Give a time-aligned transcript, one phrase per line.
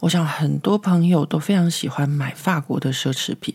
[0.00, 3.54] 我想很多朋友都非常喜欢买法国的奢侈品。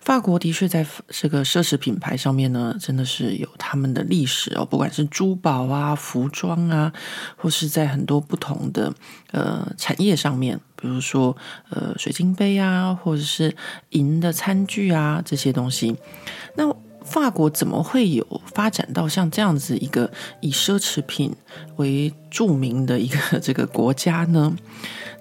[0.00, 4.64] 法国的确在这个奢侈品牌上面呢，真的是有他们的历史哦。
[4.64, 6.92] 不管是珠宝啊、服装啊，
[7.36, 8.92] 或是在很多不同的
[9.30, 11.36] 呃产业上面，比如说
[11.70, 13.54] 呃水晶杯啊，或者是
[13.90, 15.96] 银的餐具啊这些东西。
[16.56, 21.34] 那法国怎么会有发展到像这样子一个以奢侈品
[21.76, 24.56] 为著名的一个 这个国家呢？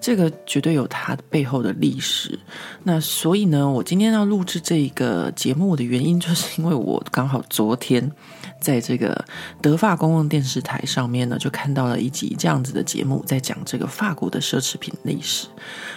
[0.02, 2.38] 这个绝对有它背后的历史。
[2.84, 8.12] 那所以呢，我今天要录制这个节目的原因，就是因为我刚好昨天
[8.60, 9.24] 在这个
[9.62, 15.48] 德法公共电视台上面呢，就看到了一集这样子的节目，在讲这个法国的奢侈品历史。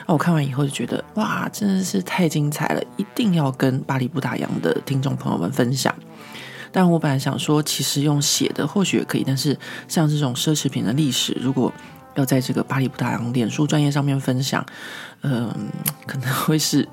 [0.06, 5.94] 那我看完以后就觉得，哇，真的是太精彩了，一定要跟巴黎不打烊的听众朋友们分享。
[6.70, 11.72] 但我本来想说，其实用写的或许也可以，但是像这种奢侈品的历史，如果
[12.14, 14.64] 要在这个巴黎不打烊脸书专业上面分享，
[15.22, 15.52] 嗯、
[16.06, 16.88] 可能会是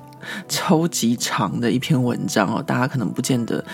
[0.48, 3.64] 超级长的一篇文章哦，大家可能不见得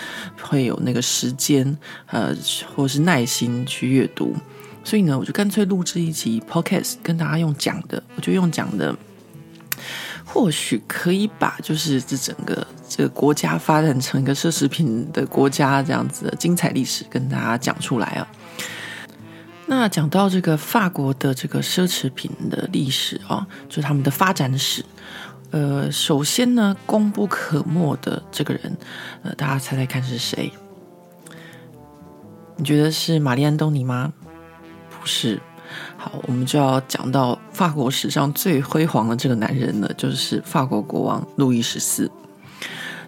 [0.41, 2.35] 会有那个时间，呃，
[2.75, 4.35] 或是耐心去阅读，
[4.83, 8.95] 所以呢，我就干脆录制一集 podcast 跟大家用讲的，我就用讲的，
[10.25, 18.27] 或许可以把就是这整个这个国家发展成一个奢侈品的国家这样子的精彩历史跟大家讲出来啊。
[19.69, 24.83] 那讲到这个法国的这个奢侈品的历史啊，就是他们的发展史。
[25.51, 28.75] 呃，首先呢，功不可没的这个人，
[29.21, 30.51] 呃，大家猜猜看是谁？
[32.55, 34.11] 你觉得是玛丽安东尼吗？
[34.89, 35.39] 不是。
[35.97, 42.09] 好，我们就要讲到法国史上最辉煌的这个男人呢，就是法国国王路易十四。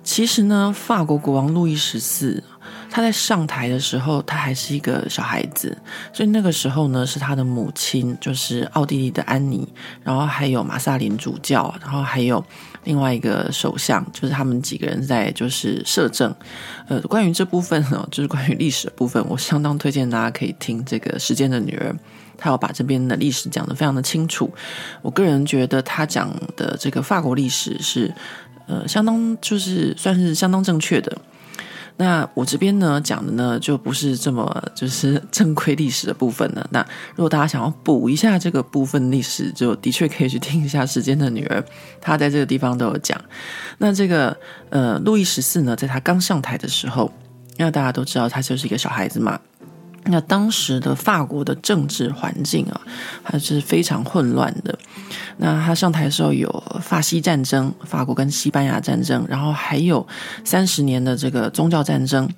[0.04, 2.44] 其实呢，法国国王路易十四。
[2.92, 5.76] 他在上台的时候，他还是一个小孩子，
[6.12, 9.66] 所以那个时候呢，是他的母亲，就是奥地利的安妮，
[10.04, 12.44] 然后还有马萨林主教，然后还有
[12.84, 16.36] 另外一个首相，就是他们几个人在就是摄政。
[16.90, 21.94] 呃，关于这部分呢，就是关于历史的部分，我相当推荐大家可以听这个《时间的女儿》，
[22.38, 24.54] 他要把这边的历史讲得非常的清楚。
[25.02, 28.14] 我个人觉得他讲的这个法国历史是，
[28.68, 31.18] 呃，相当就是算是相当正确的。
[32.02, 36.68] 那我这边呢讲的呢就不是这么就是 正规历史的部分了。
[36.72, 36.84] 那
[37.16, 41.62] 如果大家想要补一下这个部分历史，就的确可以去听一下《时间的女儿》，
[42.02, 43.22] 她在这个地方都有讲。
[43.78, 44.36] 那这个
[44.72, 47.12] 呃，路易十四呢，在他刚上台的时候，
[47.60, 49.40] 因为大家都知道他就是一个小孩子嘛。
[50.06, 52.82] 那当时的法国的政治环境啊，
[53.24, 54.78] 还是非常混乱的。
[55.38, 56.52] 那他上台的时候有
[56.82, 60.06] 法西战争，法国跟西班牙战争，然后还有
[60.44, 62.30] 三十年的这个宗教战争，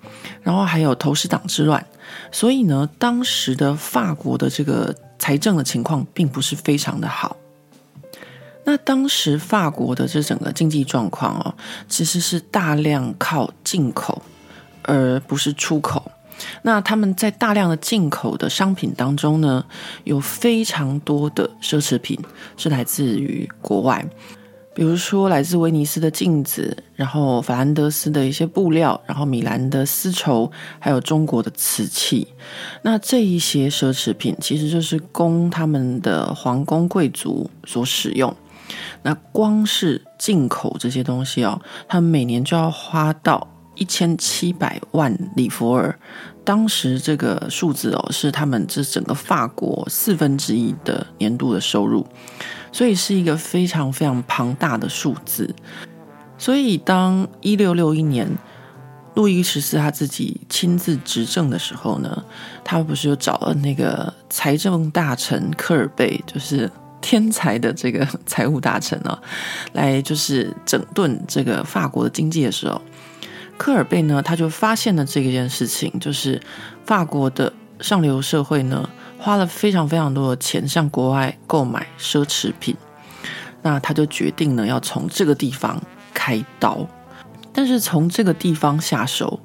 [0.42, 1.84] 然后还有投石党之乱。
[2.32, 7.38] 所以呢，当时的法国的这个财政的情况并不是非常的好。
[8.66, 11.54] 那当时法国的这整个经济状况哦，
[11.90, 14.22] 其实是大量靠进口，
[14.84, 16.12] 而不是出口。
[16.62, 19.66] 那他们在大量的进口的商品当中呢，
[20.04, 22.20] 有非常多的奢侈品
[22.58, 24.06] 是来自于国外，
[24.74, 32.28] 比如说来自威尼斯的镜子，然后法兰德斯的一些布料，然后米兰的丝绸，还有中国的瓷器。
[32.82, 38.36] 那这一些奢侈品其实就是供他们的皇宫贵族所使用。
[39.04, 45.98] 那光是进口这些东西哦，他们每年就要花到一千七百万里弗尔。
[46.46, 52.06] 当时这个数字哦，是他们这整个法国四分之一的年度的收入，
[52.70, 55.56] 所以是一个非常非常庞大的数字。
[56.38, 58.28] 所以当一六六一年
[59.14, 62.26] 路易十四他自己亲自执政的时候呢，
[62.62, 69.18] 他不是又找了那个财政大臣科尔贝，就是天才的这个财务大臣啊，
[69.72, 72.82] 来就是整顿这个法国的经济的时候。
[73.64, 76.38] 科尔贝呢，他就发现了这一件事情，就是
[76.84, 82.76] 法国的上流社会呢，花了非常非常多的钱向国外购买奢侈品，
[83.62, 85.82] 那他就决定呢，要从这个地方
[86.14, 86.86] 开刀。
[87.54, 89.40] 但是从这个地方下手，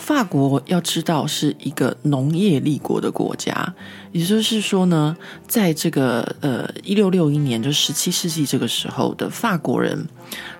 [0.00, 3.74] 法国要知道是一个农业立国的国家，
[4.12, 5.14] 也就是说呢，
[5.46, 10.08] 在这个呃一六六一年，就十七世纪这个时候的法国人，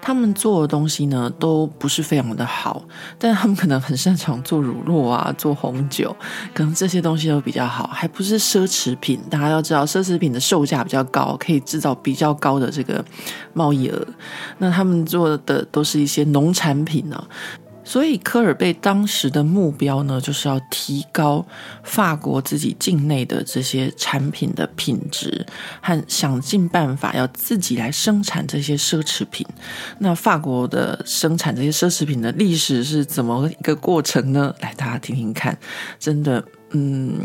[0.02, 2.84] 他们做的东西呢都不是非常的好，
[3.18, 6.14] 但他们可能很擅长做乳酪啊，做红酒，
[6.52, 9.18] 可能这些东西都比较好，还不是奢侈品。
[9.30, 13.02] 大家要知道，奢侈品的售价比较高，可以制造比较高的这个
[13.54, 14.06] 贸易额。
[14.58, 17.24] 那他们做的都是一些农产品呢、
[17.90, 21.44] 所以科尔贝当时的目标呢，就是要提高
[21.82, 25.44] 法国自己境内的这些产品的品质，
[25.82, 29.44] 和想尽办法要自己来生产这些奢侈品。
[29.98, 34.54] 那法国的生产这些奢侈品的历史是怎么一个过程呢？
[34.60, 35.58] 来，大家听听看。
[35.98, 37.18] 真的，嗯，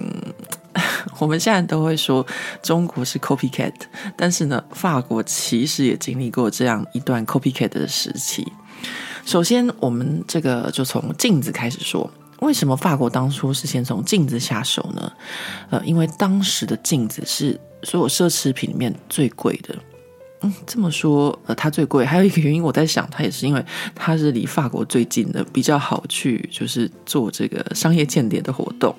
[1.19, 2.25] 我们现在都会说
[2.63, 3.71] 中国是 copycat，
[4.18, 8.51] 但是呢，法国其实也经历过这样一段 copycat 的时期。
[9.25, 12.10] 首先，我们这个就从镜子开始说。
[12.42, 15.12] 为什么法国当初是先从镜子下手呢？
[15.69, 19.74] 呃，因为当时的镜子是所有奢侈品里面最贵的。
[20.65, 28.95] 这么说，呃，它最贵，还有一个原因，我在想，它也是因为它是离法国最近的，比较好去，就是做这个商业间谍的活动。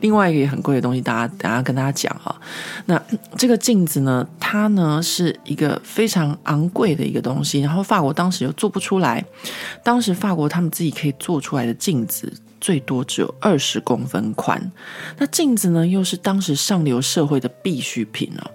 [0.00, 2.34] 另外一个也很贵的东西，大家等下跟大家讲哈。
[2.86, 3.00] 那
[3.36, 9.24] 这个镜子呢，它呢是一个非常昂贵的一个东西，然后法国当时又做不出来。
[9.82, 14.70] 当时法国他们自己可以做出来的镜子，最多只有二十公分宽。
[15.18, 18.50] 那镜子呢，又是当时上流社会的必需品啊。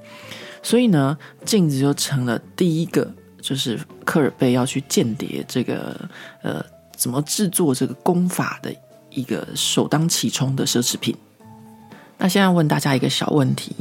[0.63, 3.11] 所以呢，镜子就成了第一个，
[3.41, 6.09] 就是科尔贝要去间谍这个
[6.43, 6.63] 呃，
[6.95, 8.73] 怎么制作这个工法的
[9.09, 11.15] 一个首当其冲的奢侈品。
[12.17, 13.75] 那现在问大家一个小问题，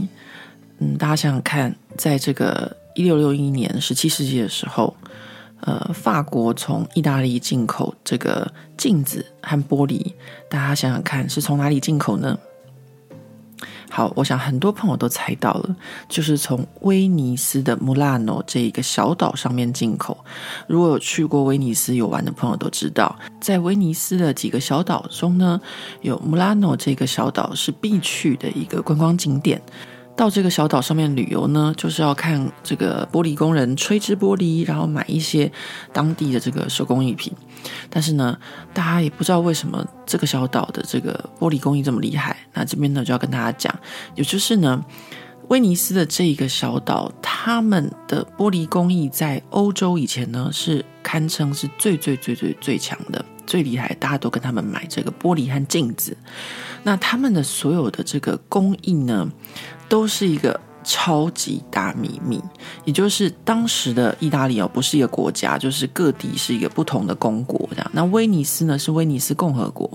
[0.78, 4.96] 嗯，大家想想看，在这个一六六一年十七世纪的时候，
[5.60, 10.14] 呃，法国从意大利进口这个镜子和玻璃，
[10.48, 12.38] 大家想想看，是从哪里进口呢？
[13.90, 15.76] 好，我想很多朋友都猜到了，
[16.08, 20.16] 就是从威尼斯的穆拉诺这一个小岛上面进口。
[20.68, 25.60] 如果有去过威尼斯游玩的朋友都知道，在威尼斯的几个小岛中呢，
[26.02, 29.60] 有穆拉诺这个小岛是必去的一个观光景点。
[30.16, 35.50] 到这个小岛上面旅游呢，就是要看这个玻璃工人吹制玻璃，然后买一些
[35.92, 37.32] 当地的这个手工艺品。
[37.88, 38.36] 但是呢，
[38.74, 42.36] 大家也不知道为什么这个小岛的这个玻璃工艺这么厉害。
[42.52, 43.74] 那这边呢，就要跟大家讲，
[44.14, 44.84] 也就是呢，
[45.48, 53.24] 威尼斯的这一个小岛，他们的玻璃工艺在欧洲以前呢是堪称是最最最最最强的。
[53.46, 56.16] 最厉害，大家都跟他们买这个玻璃和镜子。
[56.82, 59.30] 那他们的所有的这个工艺呢，
[59.88, 62.42] 都是一个超级大秘密。
[62.84, 67.90] 也就是当时的意大利哦，不是一个国家，就是各地是一个不同的公国这样。
[67.92, 69.90] 那威尼斯呢，是威尼斯共和国。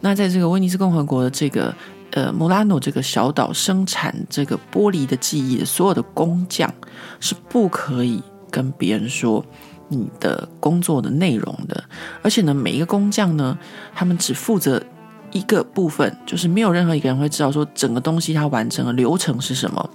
[0.00, 1.74] 那在这个威尼斯共和国的这个
[2.12, 6.72] 呃穆拉诺这个小岛生产这个玻璃的技艺的所有的工匠
[7.20, 9.44] 是不可以跟别人说。
[9.92, 11.82] 你的工作的内容的，
[12.22, 13.58] 而且呢，每一个工匠呢，
[13.92, 14.80] 他们只负责
[15.32, 19.90] 一个部分，就是没有任何一个人会知道说整个东西它完成的流程是什么。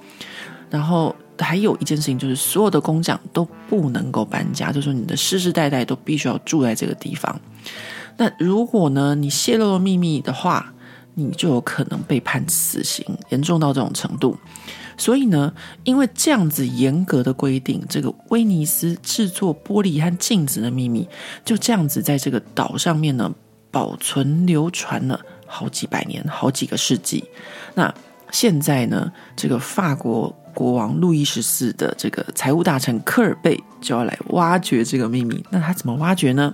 [0.70, 7.40] 然后还有一件事情就是，所有的工匠都不能够搬家，就说你的世世代代都必须要住在这个地方。
[8.18, 10.74] 那如果呢，你泄露了秘密的话，
[11.14, 14.38] 你就有可能被判死刑，严重到这种程度。
[14.98, 15.54] 所以呢，
[15.84, 21.08] 因为这样子严格的规定，这个威尼斯制作玻璃和镜子的秘密
[21.44, 23.30] 就这样子在这个岛上面呢
[23.76, 27.22] 保存流传了好几百年、好几个世纪。
[27.74, 27.94] 那
[28.32, 35.44] 现在呢，这个法国国王路易十四的这个财务大臣科尔贝就要来挖掘这个秘密。
[35.50, 36.54] 那他怎么挖掘呢？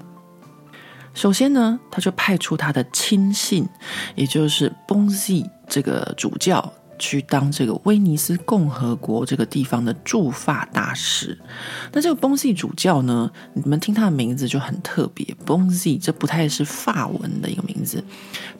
[1.13, 3.69] 首先呢，他就派出他的亲信，
[4.15, 6.73] 也就是邦西这个主教。
[7.01, 11.35] 去当这个威尼斯共和国这个地方的驻法大使。
[11.91, 18.03] 那这个 Bonzi 主教呢，你们听他的名字就很特别，Bonzi 这不太是法文的一个名字。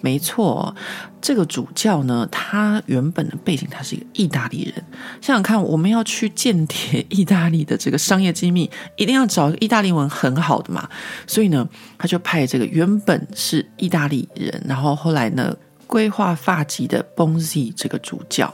[0.01, 0.75] 没错，
[1.21, 4.73] 这个主教呢，他原本的背景他是一个意大利人。
[5.21, 8.67] 想想看，我们要去间谍意大利的这个商业机密，
[8.97, 10.89] 一定要找意大利文很好的嘛。
[11.27, 11.69] 所以呢，
[11.99, 15.55] 他就派这个原本是意大利人，然后后来呢。
[15.91, 18.53] 规划发迹的 Bonzi 这个主教，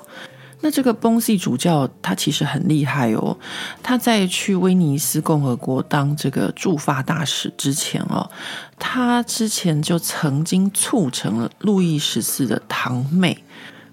[0.62, 3.38] 那这个 Bonzi 主教他其实很厉害哦。
[3.84, 8.27] 他在去威尼斯共和国当这个驻法大使之前哦，
[8.79, 13.38] 他之前就曾经促成了路易十四的堂妹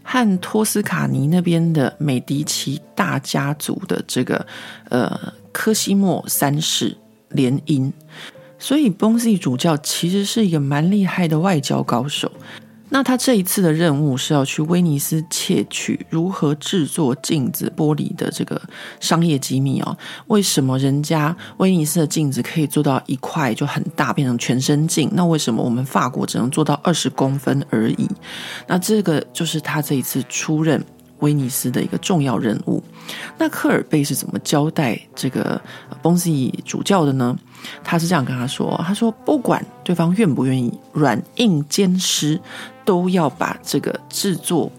[0.02, 4.46] 和托斯卡尼那边的美第奇大家族的这个
[4.88, 6.96] 呃科西莫三世
[7.28, 7.92] 联姻。
[8.58, 12.32] 所以 Bonzi 主教其实是一个蛮厉害的外交高手。
[12.94, 18.62] 那他这一次的任务是要去威尼斯窃取如何制作镜子玻璃的这个
[19.00, 19.98] 商业机密哦。
[20.28, 25.10] 为什么人家威尼斯的镜子可以做到一块就很大，变成全身镜？
[25.12, 28.08] 那为什么我们法国只能做到二十公分而已？
[28.68, 30.80] 那这个就是他这一次出任
[31.18, 32.80] 威尼斯的一个重要任务。
[33.36, 35.60] 那科尔贝是怎么交代这个
[36.00, 37.36] 崩西主教的呢？
[37.82, 42.38] 他是这样跟他说：“他说不管对方愿不愿意，软硬兼施，
[42.84, 44.70] 都要把这个制作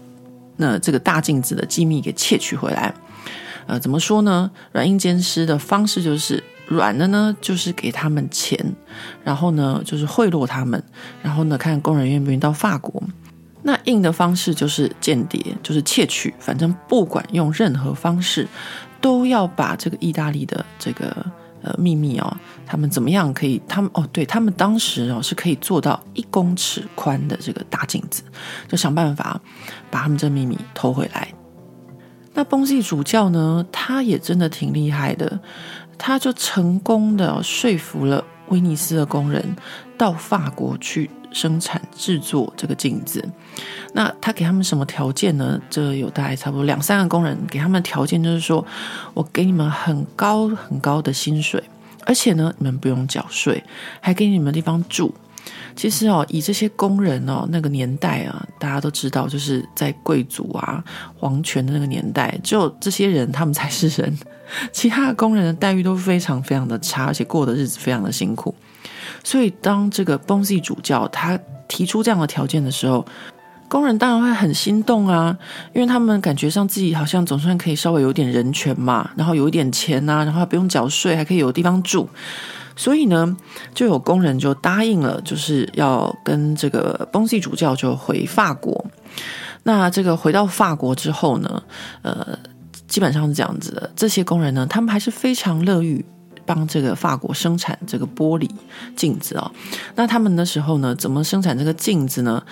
[0.56, 2.94] 那这个大镜子的机密给窃取回来。
[3.66, 4.50] 呃，怎么说呢？
[4.72, 8.58] 软硬兼施的方式就是软的呢，就是给他们钱，
[9.24, 10.82] 然后呢，就是贿赂他们，
[11.22, 13.02] 然后呢，看工人愿不愿意到法国。
[13.62, 16.32] 那硬的方式就是间谍，就是窃取。
[16.38, 18.46] 反正不管用任何方式，
[19.00, 21.26] 都要把这个意大利的这个。”
[21.66, 23.60] 呃，秘密哦，他们怎么样可以？
[23.66, 28.22] 他们哦，对，他们当时哦是可以做到一公尺宽的这个大镜子，
[28.68, 29.40] 就想办法
[29.90, 31.26] 把他们这秘密偷回来。
[32.34, 35.40] 那崩系主教呢，他也真的挺厉害的，
[35.98, 39.56] 他就成功的说服了威尼斯的工人
[39.98, 43.22] 到法国去生产制作这个镜子。
[43.92, 45.60] 那他给他们什么条件呢？
[45.68, 48.64] 这有大概差不多两三个工人，给他们的条件就是说，
[49.12, 51.62] 我给你们很高很高的薪水，
[52.06, 53.62] 而且呢，你们不用缴税，
[54.00, 55.14] 还给你们地方住。
[55.76, 60.82] 其实哦，以这些工人哦，那个年代啊，大家都知道，就是在贵族啊、
[61.18, 64.18] 皇权的那个年代，只有这些人他们才是人，
[64.72, 68.54] 其他的工人的待遇都非常非常的差，而且过的日子非常的辛苦。
[69.26, 73.04] 所以，当这个崩西主教他提出这样的条件的时候，
[73.66, 75.36] 工人当然会很心动啊，
[75.74, 82.08] 因为他们感觉上自己好像总算可以稍微有点人权嘛，然后有一点钱啊，然后还不用缴税，还可以有地方住，
[82.76, 83.36] 所以呢，
[83.74, 88.86] 就有工人就答应了，就是要跟这个崩西主教就回法国。
[89.64, 91.60] 那这个回到法国之后呢，
[92.02, 92.38] 呃，
[92.86, 96.06] 基本上是这样子的，这些工人呢，他们还是非常乐于
[96.46, 98.48] 帮这个法国生产这个玻璃
[98.94, 99.50] 镜子哦。
[99.96, 102.42] 那他们那时候呢，怎么生产这个镜子呢？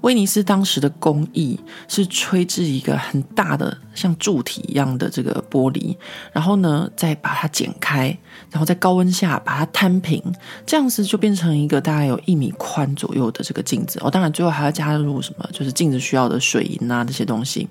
[0.00, 1.58] 威尼斯当时的工艺
[1.88, 5.96] 是吹制一个很大的像柱体一样的这个玻璃，
[6.30, 8.14] 然后呢，再把它剪开，
[8.50, 10.22] 然后在高温下把它摊平，
[10.66, 13.98] 这样子就变成一个大概有一米宽左右的这个镜子。
[14.02, 17.66] 哦，当然最后还要加入什么，就是镜子需要的水银啊这些东西。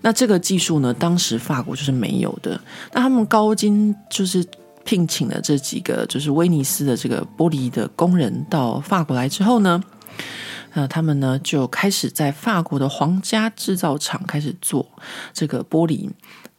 [0.00, 2.60] 那这个技术呢，当时法国就是没有的。
[2.92, 4.46] 那他们高金就是
[4.88, 9.84] 聘请了这几个就是威尼斯的这个玻璃的工人到法国来之后呢，
[10.72, 14.88] 那他们呢就开始在法国的皇家制造厂开始做
[15.34, 16.08] 这个玻璃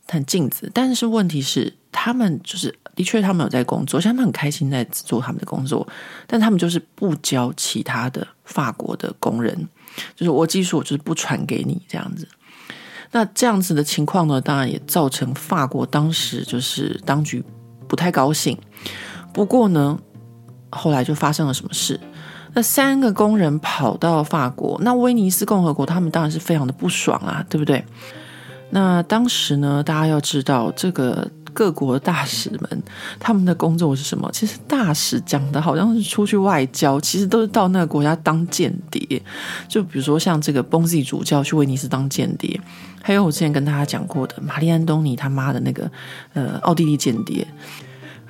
[0.07, 5.87] 和镜子，但是问题是，他们就是的确他们有在工作，像他们很开心在做他们的工作，
[6.27, 9.67] 但他们就是不教其他的法国的工人，
[10.15, 12.27] 就是我技术我就是不传给你这样子。
[13.09, 17.43] 那这样子的情况呢，当然也造成法国当时就是当局
[17.89, 18.57] 不太高兴。
[19.33, 19.99] 不过呢，
[20.69, 21.99] 后来就发生了什么事？
[22.53, 27.83] 那三个工人跑到法国，那威尼斯共和国他们当然是非常的不爽啊，对不对？
[28.71, 32.83] 那当时呢，大家要知道，这个各国大使们
[33.19, 34.29] 他们的工作是什么？
[34.31, 39.21] 其实大使讲的好像是出去外交，其实都是到那个国家当间谍。
[39.67, 42.59] 就比如说像这个崩西主教去威尼斯当间谍，
[43.01, 45.89] 还有我之前跟大家讲过的玛丽安东尼他妈的那个
[46.33, 47.47] 呃奥地利间谍。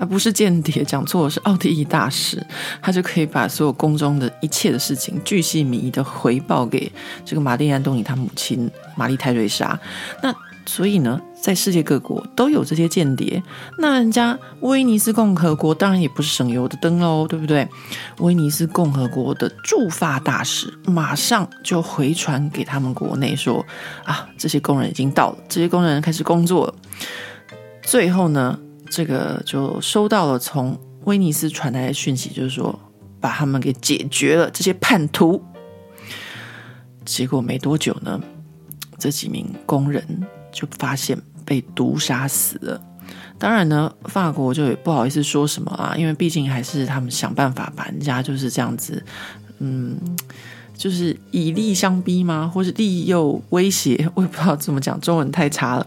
[0.01, 2.41] 而不是间谍，讲错了，是奥地利大使，
[2.81, 6.89] 他就可以把所有宫中的一切的事情巨细靡遗的回报给
[7.25, 9.77] 这个玛丽安东尼他母亲玛丽泰瑞莎。
[10.23, 10.33] 那
[10.69, 13.41] 所以呢，在世界各国都有这些间谍。
[13.79, 17.67] 那人家威尼斯共和国当然也不是省油的灯喽，对不对？
[18.19, 23.65] 威尼斯共和国的驻法大使马上就回传给他们国内说：
[24.05, 26.75] 啊，这些工人已经到了，这些工人开始工作了。
[27.81, 28.59] 最后呢，
[28.91, 32.79] 这个就收到了从威尼斯传来的讯息，就是说
[33.19, 35.43] 把他们给解决了这些叛徒。
[37.03, 38.21] 结果没多久呢，
[38.99, 40.05] 这几名工人
[40.59, 42.81] 就发现被毒杀死了。
[43.37, 49.03] 当然呢，法国就也不好意思说什么啊，因为毕竟还是他们想办法把人家就是这样子，
[49.59, 49.97] 嗯。
[50.79, 52.49] 就是以利相逼吗？
[52.53, 53.97] 或是利诱威胁？
[54.15, 55.85] 我也不知道怎么讲，中文太差了。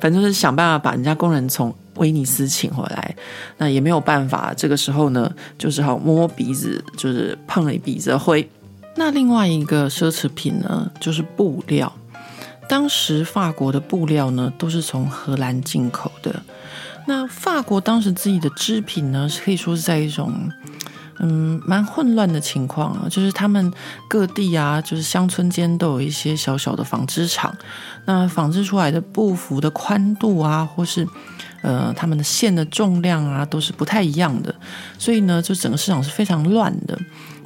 [0.00, 3.14] 反正就是想办法把人家工人从威尼斯请回来。
[3.58, 8.48] 那也没有办法，这个时候呢，就只好摸摸鼻子，就是碰了一鼻子灰。
[8.96, 11.92] 那另外一个奢侈品呢，就是布料。
[12.70, 16.40] 当时法国的布料呢，都是从荷兰进口的。
[17.08, 20.32] 那法国当时自己的织品呢，是可以说是在一种。
[21.22, 23.70] 嗯，蛮混乱的情况啊，就是他们
[24.08, 27.54] 各地啊，就是乡村间都有一些小小的纺织厂，
[28.06, 31.06] 那纺织出来的布幅的宽度啊，或是
[31.60, 34.54] 呃他们的线的重量啊，都是不太一样的，
[34.98, 36.98] 所以呢，就整个市场是非常乱的。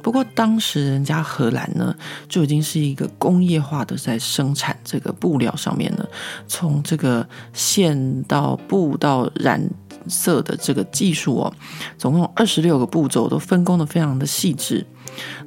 [0.05, 1.95] 不过当时人家荷兰呢，
[2.29, 6.05] 就已经是一个工业化的在生产这个布料上面呢，
[6.47, 9.59] 从这个线到布到染。
[10.07, 11.53] 色的这个技术哦，
[11.97, 14.85] 总共二十六个步骤都分工的非常的细致。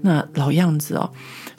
[0.00, 1.08] 那老样子哦，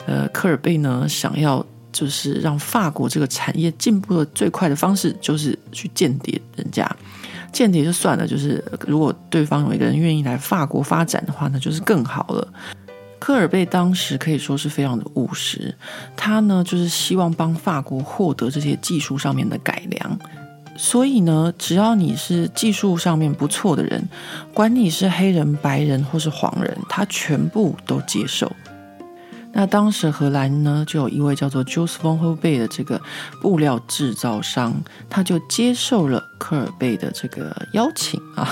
[0.04, 6.94] 呃，科尔贝呢想要就是让法国这个产业进步的最快的方式，就是去间谍人家。
[7.52, 12.46] 间谍就算了，就是如果对方有一个人愿意来法国发展的话，那就是更好了。
[13.20, 15.72] 科尔贝当时可以说是非常的务实，
[16.16, 20.18] 他呢就是希望帮法国获得这些技术上面的改良。
[20.76, 24.08] 所以呢，只要你是技术上面不错的人，
[24.54, 28.50] 管你是黑人、白人或是黄人，他全部都接受。
[29.52, 32.98] 那当时荷兰呢，就有一位叫做 Jules van Holbe 的这个
[33.42, 38.48] 布料制造商，他就接受了科尔贝的这个邀请啊。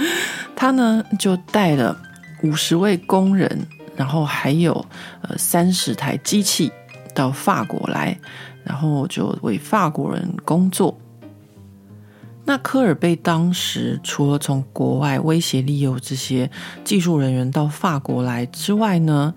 [0.54, 1.96] 他呢就带了
[2.42, 3.66] 五十位工人，
[3.96, 4.72] 然后还有
[5.22, 6.70] 呃三十台机器
[7.14, 8.18] 到法国来，
[8.64, 10.98] 然后就为法国人工作。
[12.46, 16.50] 那科尔贝当时除了从国外威胁利诱这些
[16.84, 19.32] 技术人员到法国来之外呢，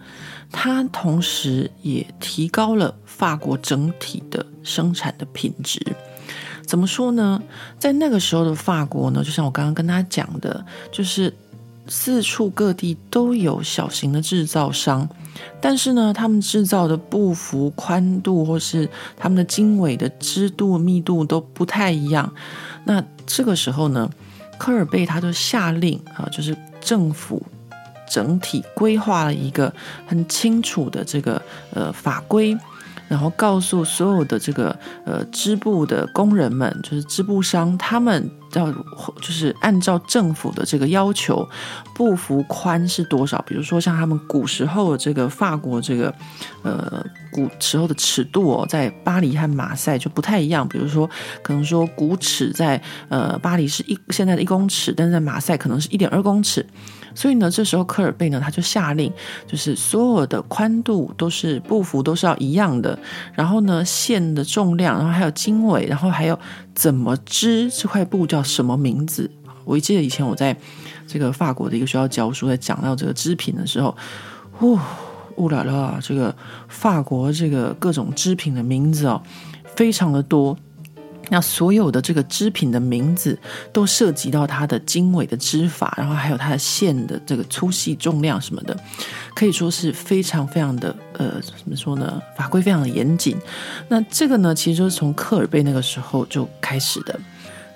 [0.51, 5.81] 他同时也提高了法国整体的生产的品质。
[6.65, 7.41] 怎么说呢？
[7.79, 11.33] 在那个时候的法国呢，就像我刚刚跟他讲的，就是
[11.87, 15.07] 四处各地都有小型的制造商，
[15.61, 22.31] 但是呢，他们制造的布幅宽度或是他们的经纬的织度密度都不太一样。
[22.85, 24.09] 那这个时候呢，
[24.57, 27.41] 科尔贝他就下令啊，就是政府
[28.09, 29.73] 整体规划了一个
[30.05, 31.41] 很清楚的这个
[31.73, 32.57] 呃法规。
[33.07, 41.47] 然后告诉所有的这个呃织布的工人们，就是织布商，他们要就是按照政府的这个要求，
[41.95, 43.41] 布幅宽是多少？
[43.47, 46.13] 比如说像他们古时候的这个法国这个
[46.63, 50.67] 呃古时候的尺度哦，在巴黎和马赛就不太一样。
[50.67, 51.09] 比如说
[51.41, 56.65] 可能说古尺在呃巴黎是一现在的一公尺，但是在马赛可能是一点二公尺。
[57.17, 59.11] 所以呢，这时候科尔贝呢，他就下令，
[59.47, 62.97] 就是所有的宽度都是布幅都是要一样的，
[63.33, 66.37] 然后呢，线的重量，然后还有经纬，然后还有
[66.75, 69.31] 怎么织这块布叫什么名字？
[69.65, 70.55] 我记得以前我在
[71.07, 73.97] 这个法国的一个学校教书，在讲到这个织品的时候，
[74.61, 74.77] 呜，
[75.37, 76.35] 呜啦啦，这个
[76.67, 79.19] 法国这个各种织品的名字哦，
[79.75, 80.55] 非常的多。
[81.29, 83.37] 那所有的这个织品的名字
[83.73, 88.77] 都涉及到它的经纬的织法，然后还有它的线的这个粗细、重量什么的，
[89.35, 92.21] 可以说是非常非常的呃，怎么说呢？
[92.37, 93.35] 法规非常的严谨。
[93.89, 97.19] 那这个呢，其实就是从科尔贝那个时候就开始的。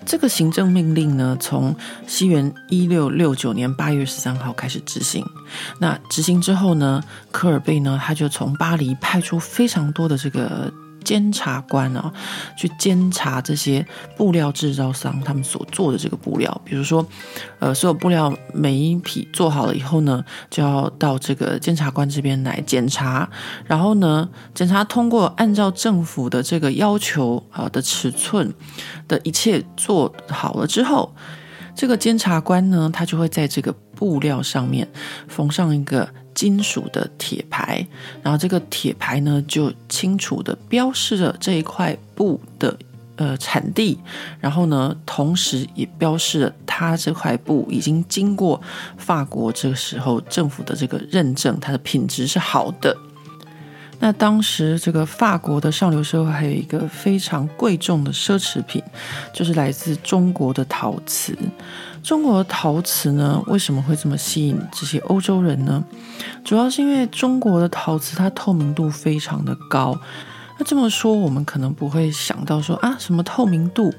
[0.05, 1.75] 这个行政命令呢，从
[2.07, 5.25] 西元一六六九年八月十三号开始执行。
[5.77, 10.71] 那执行之后呢，科尔贝呢，他就从巴黎派出非常多的这个。
[11.03, 12.11] 监察官啊，
[12.57, 13.85] 去监察这些
[14.15, 17.05] 布料制造商他们所做的这个布料，比如说，
[17.59, 23.29] 呃，所有布料每一匹做好了以后呢，就要到这个监察官这边来检查，
[23.65, 28.53] 然后呢，检查通过按照政府的这个要求啊的尺寸
[29.07, 31.13] 的一切做好了之后，
[31.75, 34.87] 这个监察官呢，他就会在这个布料上面
[35.27, 36.07] 缝上一个。
[36.41, 37.85] 金属的铁牌，
[38.23, 42.75] 然后这个铁牌呢，就清楚的标示着这一块布的
[43.15, 43.99] 呃产地，
[44.39, 48.59] 然后呢，同时也标示了它这块布已经经过
[48.97, 52.97] 法国这个时候政府的这个认证，它的品质是好的。
[54.01, 58.83] 那当时这个法国的上流社会还有一个非常贵重的奢侈品，
[59.31, 61.37] 就是来自中国的陶瓷。
[62.01, 65.83] 中国的陶瓷呢，为什么会这么吸引这些欧洲人呢？
[66.43, 69.95] 主要是因为中国的陶瓷它透明度非常的高。
[70.61, 73.91] 那这么说，我们可能不会想到说啊，什么透明度？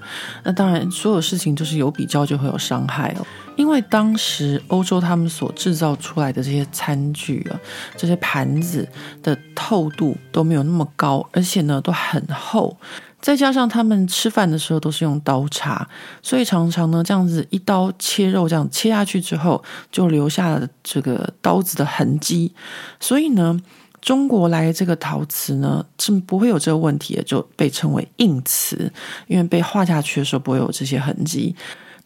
[0.44, 3.26] 那当然，所有事情就是有比较就会有伤害哦。
[3.56, 7.58] 因为当时欧洲他们所制造出来的这些餐具啊，
[7.96, 8.88] 这些盘子
[9.24, 12.76] 的透度都没有那么高，而且呢都很厚，
[13.20, 15.88] 再加上他们吃饭的时候都是用刀叉，
[16.22, 22.54] 所以常常呢这样子一刀切肉，这样切下去之后就留下了这个刀子的痕迹，
[23.00, 23.60] 所以呢。
[24.02, 28.92] 中国来这个陶瓷呢，是不会有这个问题的，就被称为硬瓷，
[29.28, 31.54] 因为被画下去的时候不会有这些痕迹。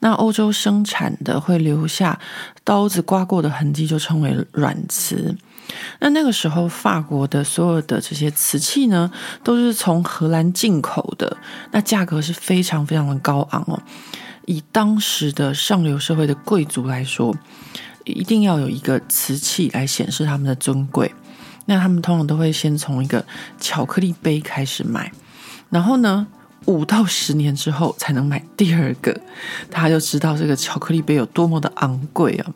[0.01, 2.21] 那欧洲生产的会留下
[2.63, 5.35] 刀子刮过的痕迹，就称为软瓷。
[5.99, 9.11] 那那个时候，法国的所有的这些瓷器呢，
[9.43, 11.35] 都是从荷兰进口的，
[11.73, 13.83] 那价格是非常非常的高昂哦。
[14.45, 17.35] 以当时的上流社会的贵族来说，
[18.05, 21.11] 一定要有一个瓷器来显示他们的尊贵。
[21.67, 23.25] 那他们通常都会先从一个
[23.61, 25.13] 巧克力杯开始买，
[25.69, 26.27] 然后呢，
[26.65, 29.21] 五到十年之后才能买第二个。
[29.71, 32.53] 他就知道这个巧克力杯有多么的昂贵啊。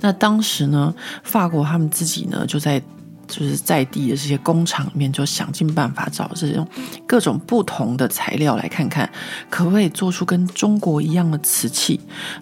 [0.00, 2.82] 那当时呢，法国他们自己呢就在。
[3.26, 6.66] 就是在地的这些工厂里面，就想尽办法找这种
[7.06, 9.10] 各种不同的材料来看看，
[9.48, 12.00] 可不可以做出跟中国一样的瓷器。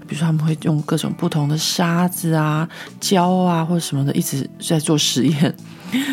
[0.09, 5.55] 比如说，他们会用各种不同的沙子啊、胶啊或者什么的，一直在做实验，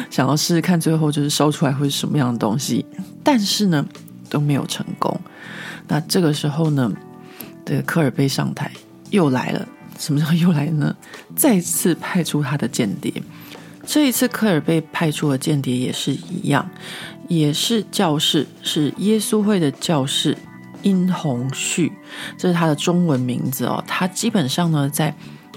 [0.09, 2.85] 想要试试看最后就是烧出来会是什么样的东西。
[3.23, 3.85] 但是呢，
[4.29, 5.19] 都没有成功。
[5.87, 6.91] 那这个时候呢，
[7.65, 8.71] 这个科尔贝上台
[9.09, 9.67] 又来了。
[9.99, 10.95] 什么时候又来呢？
[11.35, 13.11] 再次派出他的间谍。
[13.87, 16.69] 这一次，科尔被派出的间谍也是一样，
[17.29, 20.37] 也是教士，是耶稣会的教士
[20.83, 21.93] 殷红旭，
[22.37, 23.81] 这是他的中文名字哦。
[23.87, 25.15] 他基本上呢，在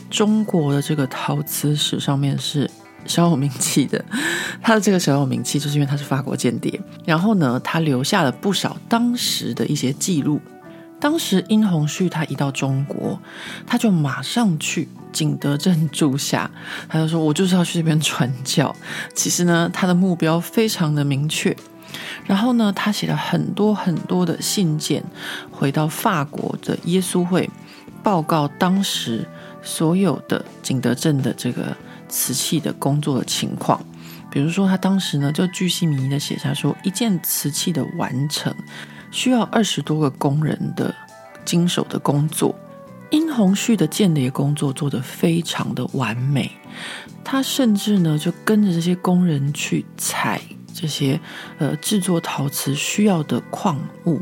[0.08, 2.70] 中国的这个陶瓷史上面是
[3.04, 4.02] 小有名气的。
[4.62, 6.80] 他的这个小有名气，就是因为他是法国间谍。
[7.04, 10.40] 然后呢，他留下了不少当时的一些记录。
[11.00, 13.18] 当时殷红旭他一到中国，
[13.66, 14.88] 他就马上去。
[15.12, 16.48] 景德镇住下，
[16.88, 18.72] 他就说：“我就是要去这边传教。”
[19.12, 21.56] 其实呢，他的目标非常的明确。
[22.24, 25.02] 然后呢，他写了很多很多的信件，
[25.50, 27.50] 回到法国的耶稣会，
[28.04, 29.26] 报告当时
[29.60, 31.76] 所有的景德镇的这个
[32.08, 33.84] 瓷器的工作的情况。
[34.30, 38.54] 比如说，他当时呢就巨细靡遗的写下说，一件瓷器的完成
[39.10, 40.94] 需要二十多个工人的
[41.44, 42.54] 经手的工作。
[43.10, 46.48] 殷红旭的间谍工作做得非常的完美，
[47.24, 50.40] 他甚至呢就跟着这些工人去采
[50.72, 51.20] 这些
[51.58, 54.20] 呃制作陶瓷需要的矿物，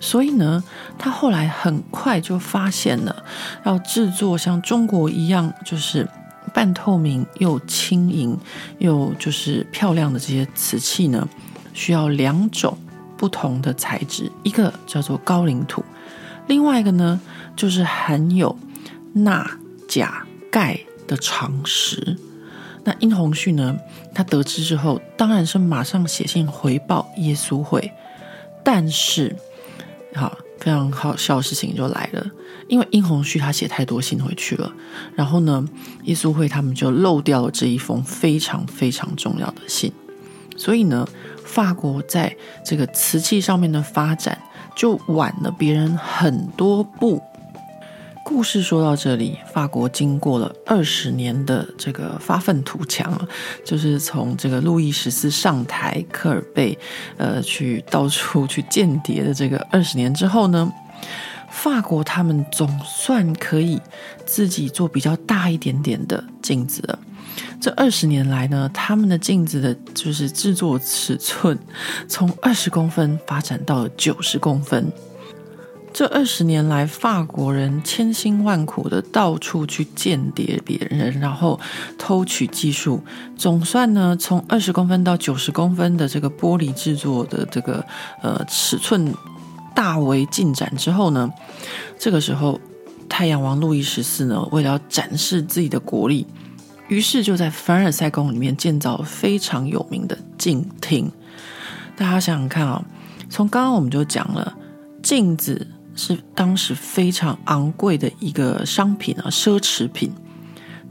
[0.00, 0.62] 所以呢，
[0.98, 3.24] 他后来很快就发现了，
[3.64, 6.06] 要制作像中国一样就是
[6.52, 8.38] 半透明又轻盈
[8.80, 11.26] 又就是漂亮的这些瓷器呢，
[11.72, 12.76] 需要两种
[13.20, 15.84] 不同的材质，一个叫做高岭土。
[16.46, 17.20] 另外一个呢，
[17.54, 18.58] 就是含有
[19.12, 19.46] 钠、
[19.86, 22.16] 钾、钙的长石。
[22.82, 23.76] 那殷红旭呢，
[24.14, 27.92] 他得知之后，当然是马上写信回报耶稣会。
[28.64, 29.36] 但是，
[30.14, 32.26] 好，非常好笑的事情就来了，
[32.68, 34.72] 因为殷红旭他写太多信回去了，
[35.14, 35.68] 然后呢，
[36.04, 39.92] 耶稣会他们就漏掉了这一封非常非常重要的信。
[40.56, 41.06] 所以呢，
[41.52, 42.34] 法国在
[42.64, 44.38] 这个瓷器上面的发展。
[44.76, 47.20] 就晚了别人很多步。
[48.24, 53.12] 故事说到这里，法国经过了二十年的这个发愤图强，
[53.62, 56.78] 就是从这个路易十四上台，科尔贝
[57.18, 60.72] 呃去到处去间谍的这个二十年之后呢，
[61.50, 63.78] 法国他们总算可以
[64.24, 66.98] 自己做比较大一点点的镜子了。
[67.60, 71.58] 这二十年来呢，他们的镜子的就是制作尺寸
[72.08, 74.90] 从二十公分发展到了九十公分。
[75.92, 81.58] 这二十年来，法国人千辛万苦的到处去间谍别人，然后
[81.98, 83.02] 偷取技术，
[83.36, 87.84] 总算呢，从二十公分到九十公分的这个玻璃制作的这个
[88.22, 89.12] 呃尺寸
[89.74, 91.28] 大为进展之后呢，
[91.98, 92.60] 这个时候
[93.08, 96.24] 太阳王路易十四呢，为了要展示自己的国力。
[96.90, 101.10] 于是就在凡尔赛宫里面建造非常有名的镜厅。
[101.96, 102.84] 大家想想看啊、哦，
[103.30, 104.52] 从刚刚我们就讲了，
[105.00, 110.12] 镜子是当时非常昂贵的一个商品啊，奢侈品。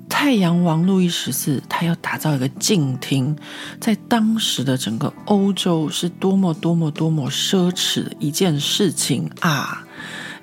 [0.08, 3.36] 太阳王路易十四他要打造一个镜厅，
[3.82, 9.86] 在当时的整个欧洲是多么多么多么奢侈的一件事情啊！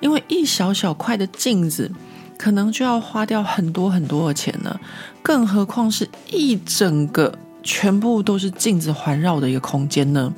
[0.01, 1.91] 因为一小小块的镜子。
[2.37, 4.79] 可能就要花掉很多很多的钱呢，
[5.21, 10.33] 更何况是一整个全部都是镜子环绕的一个空间呢？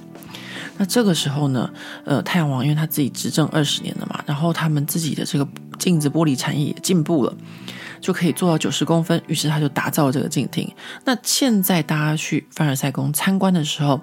[0.77, 1.69] 那这个时候呢，
[2.05, 5.45] 呃，太阳王因为他自己执政二十年了嘛，然后他们自己的这个
[5.77, 7.35] 镜子玻璃产业也进步了，
[7.99, 10.71] 就可以做到九十公分，于是他就打造了这个镜厅。
[11.03, 13.99] 那现在大家去凡尔赛宫参观的时候，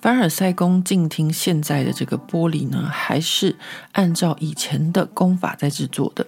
[0.00, 3.56] 凡尔赛宫镜厅现在的这个玻璃呢，还是
[3.90, 6.24] 按照以前的工法在制作的。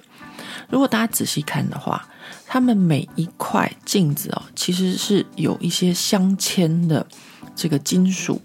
[0.71, 2.07] 如果大家仔细看的话，
[2.47, 7.07] 它们每一块镜子哦，其实是有一些镶嵌的
[7.55, 8.41] 这个金属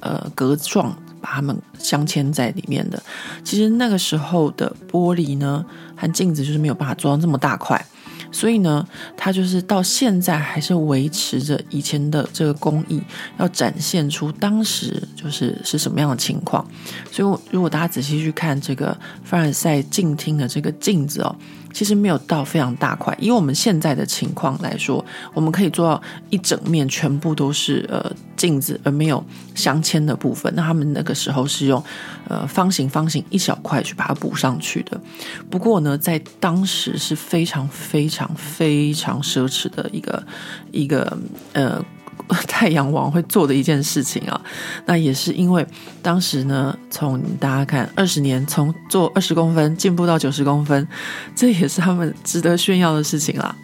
[0.00, 3.02] 呃格状把它们镶嵌在里面的。
[3.44, 5.64] 其实那个时候的玻璃呢
[5.96, 7.84] 和镜子就是没有办法做到这么大块。
[8.30, 13.02] 所以呢，它就是到现在还是维持着以前的这个工艺，
[13.38, 16.66] 要展现出当时就是是什么样的情况。
[17.10, 21.34] 所以，如果大家仔细去看这个凡尔赛镜厅的这个镜子哦。
[21.78, 30.52] 其实没有到非常大块，以我们现在的情况来说，我们可以做到一整面全部都是呃镜子，而没有镶嵌的部分。
[30.56, 31.80] 那他们那个时候是用
[32.26, 35.00] 呃方形方形一小块去把它补上去的。
[35.48, 40.26] 不过呢，在当时是非常非常非常奢侈的一个
[40.72, 41.16] 一个
[41.52, 41.80] 呃。
[42.48, 44.40] 太阳王会做的一件事情啊，
[44.86, 45.66] 那也是因为
[46.02, 50.86] 当时呢，从大家看二十年，从做二十公分进步到九十公分，
[51.34, 53.54] 这也是他们值得炫耀的事情啦。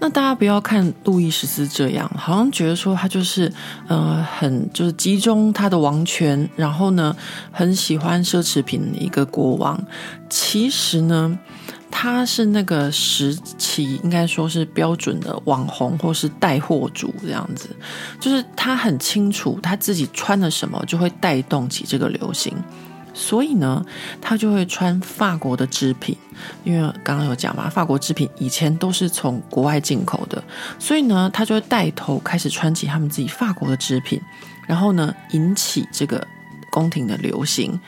[0.00, 3.50] 那大家不要看路易十四这样，好像觉得说他就是
[3.86, 7.16] 呃很就是集中他的王权，然后呢
[7.50, 9.82] 很喜欢奢侈品的一个国王。
[10.28, 11.38] 其实呢。
[11.96, 17.70] 他是那个时期应该说是标准的网红或是带货主这样子，
[18.18, 22.52] 就是他很清楚他自己穿了什么就会带动起这个流行，
[23.14, 23.82] 所以呢，
[24.20, 26.16] 他就会穿法国的织品，
[26.64, 30.42] 因为刚刚有讲嘛，法国织品以前都是从国外进口的，
[30.80, 34.20] 所以呢，他就会带头开始穿起他们自己法国的织品，
[34.66, 36.26] 然后呢，引起这个
[36.72, 37.80] 宫廷的流行。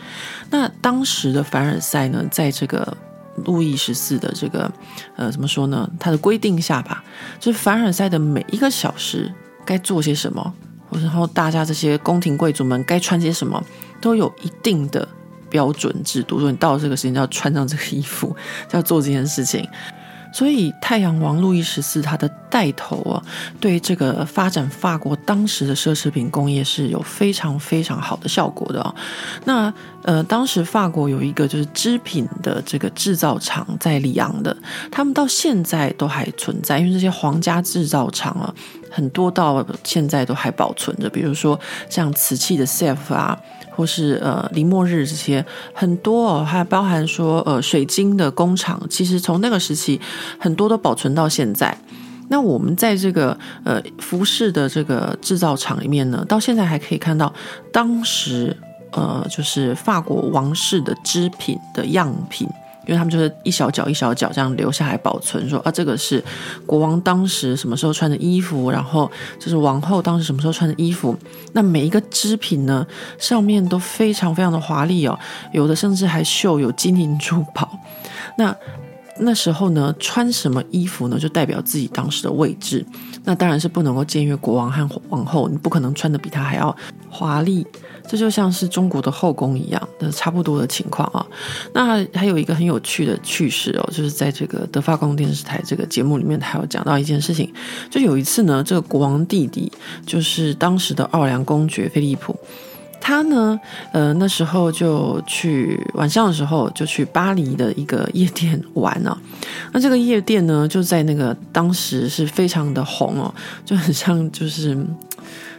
[0.48, 2.96] 那当时的凡尔赛呢，在这个。
[3.44, 4.70] 路易十四的这个，
[5.16, 5.88] 呃，怎么说呢？
[5.98, 7.04] 他的规定下吧，
[7.38, 9.32] 就是凡尔赛的每一个小时
[9.64, 10.54] 该做些什么，
[10.90, 13.62] 然后大家这些宫廷贵族们该穿些什么，
[14.00, 15.06] 都有一定的
[15.50, 16.40] 标准制度。
[16.40, 18.34] 说你到了这个时间就要穿上这个衣服，
[18.68, 19.68] 就要做这件事情。
[20.36, 23.16] 所以，太阳王路易十四他的带头啊，
[23.58, 28.94] 对这个发展法国当时的奢侈品工业是有非常非常好的效果的啊。
[29.46, 29.72] 那
[30.02, 34.54] 呃，当时法国有一个就是织品的这个制造厂在里昂的，
[34.92, 38.54] 他们到现在都还存在，因为这些皇家制造厂啊，
[38.90, 43.40] 很多到现在都还保存着，比如说像瓷器的 Sèvres 啊。
[43.76, 50.00] 或是呃，林末日这些很多哦，还包含说呃，水晶的工厂，其实从那个时期
[50.38, 51.76] 很多都保存到现在。
[52.28, 57.32] 那我们在这个呃服饰的这个制造厂里面呢，到现在还可以看到
[57.70, 58.56] 当时
[58.92, 62.48] 呃，就是法国王室的织品的样品。
[62.86, 66.22] 因为他们就是一小角一小角这样留下来保存，说啊，这个是
[66.64, 71.16] 国王当时什么时候穿的衣服，然后就是王后当时什么时候穿的衣服。
[71.52, 72.86] 那每一个织品呢，
[73.18, 75.18] 上面都非常非常的华丽哦，
[75.52, 77.78] 有的甚至还绣有金银珠宝。
[78.38, 78.54] 那
[79.18, 82.84] 那时候呢，穿什么衣服呢，就代表自己当时的位置。
[83.26, 86.74] 那当然是不能够僭越国王和王后，你不可能穿的比他还要
[87.10, 87.66] 华丽。
[88.08, 91.26] 这就像是中国的后宫一样的差不多的情况啊。
[91.74, 97.52] 那还有一个很有趣的趣事哦，就是在这个德法公电视台这个节目里面，他有讲到一件事情，
[97.90, 99.72] 就有一次呢，这个国王弟弟
[100.06, 102.38] 就是当时的奥良公爵菲利普，
[103.00, 103.58] 他呢，
[103.92, 109.16] 呃，那时候就去晚上的时候就去巴黎的一个夜店玩了。
[109.72, 113.32] 那这个夜店呢，就在那个当时是非常的红哦，
[113.64, 114.76] 就很像就是。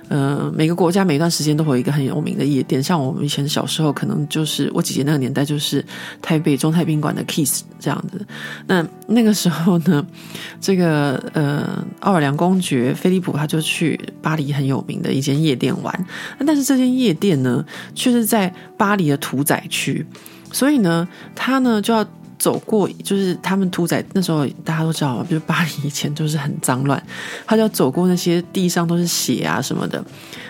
[0.09, 5.83] 呃，每个国家每段时间都会有一个很有名的夜店，像我们以前小时候，可能就是我姐姐那个年代，就是
[6.21, 8.25] 台北中泰宾馆的 Kiss 这样子。
[8.67, 10.05] 那那个时候呢，
[10.61, 16.05] 这个呃奥尔良公爵菲利普他就去巴黎很有名的一间夜店玩，
[16.45, 20.05] 但是这间夜店呢，却是在巴黎的屠宰区，
[20.51, 22.05] 所以呢，他呢就要。
[22.47, 27.01] 走过就是他们屠宰那时候，大家都知道嘛，就是巴黎以前就是很脏乱，
[27.45, 30.01] 他就走过那些地上都是血啊什么的，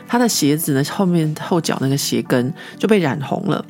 [0.07, 3.65] 他的鞋子呢后面后脚那个鞋跟就被染红了。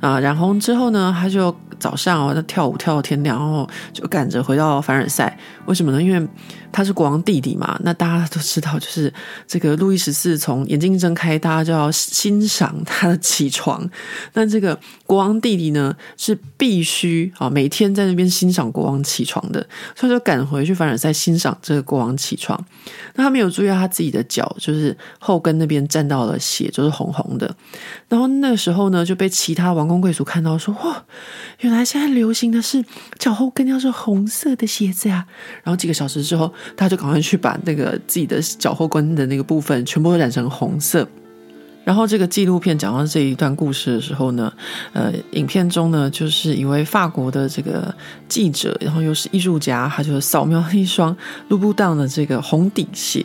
[0.00, 6.02] 啊，染红之后呢，他就早上哦，他跳舞跳到天亮，然后就赶着回到凡尔赛，为什么呢？
[6.02, 6.28] 因为
[6.72, 9.12] 他是国王弟弟嘛，那大家都知道，就是
[9.46, 13.88] 这个路易十四从眼睛睁开，大家就要欣赏他的起床。
[14.34, 22.62] 那这个国王弟弟呢，是必须啊每天在那边欣赏国王起床的，所以就赶回去凡尔赛欣赏这个国王起床。
[23.14, 27.54] 那他没有注意到他自己的脚，就是后跟那边沾到了血，就是红红的。
[28.08, 31.04] 然后那个时候呢，就被其他王公贵族看到，说：“哇，
[31.60, 32.84] 原来现在流行的是
[33.18, 35.26] 脚后跟要是红色的鞋子呀。”
[35.62, 36.52] 然后几个小时之后。
[36.76, 41.08] 他就赶快去把那个自己的脚后跟的那个部分全部都染成红色。
[41.84, 44.52] 然后这个纪录片讲到这一段故事的时候呢，
[44.92, 47.94] 呃，影片中呢就是一位法国的这个
[48.28, 51.16] 记者，然后又是艺术家，他就扫描了一双
[51.48, 53.24] 露布当的这个红底鞋。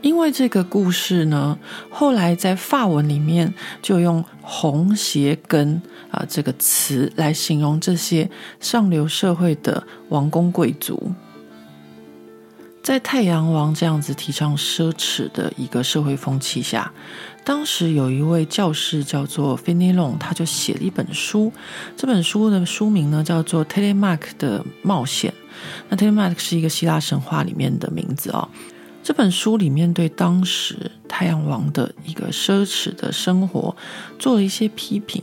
[0.00, 1.58] 因为这个故事呢，
[1.90, 5.80] 后来在法文里面就用“红鞋跟”
[6.10, 8.30] 啊这个词来形容这些
[8.60, 11.12] 上流社会的王公贵族。
[12.82, 16.90] 在太阳王这样子提倡奢侈的一个社会风气下，
[17.44, 21.52] 当时有一位教士叫做 Fénélon，他就写了一本书。
[21.98, 25.30] 这本书的书名呢叫做《Télémaque 的冒险》。
[25.90, 28.48] 那 Télémaque 是一个希腊神话里面的名字哦。
[29.08, 30.76] 这本书里面对当时
[31.08, 33.74] 太阳王的一个奢侈的生活
[34.18, 35.22] 做了一些批评。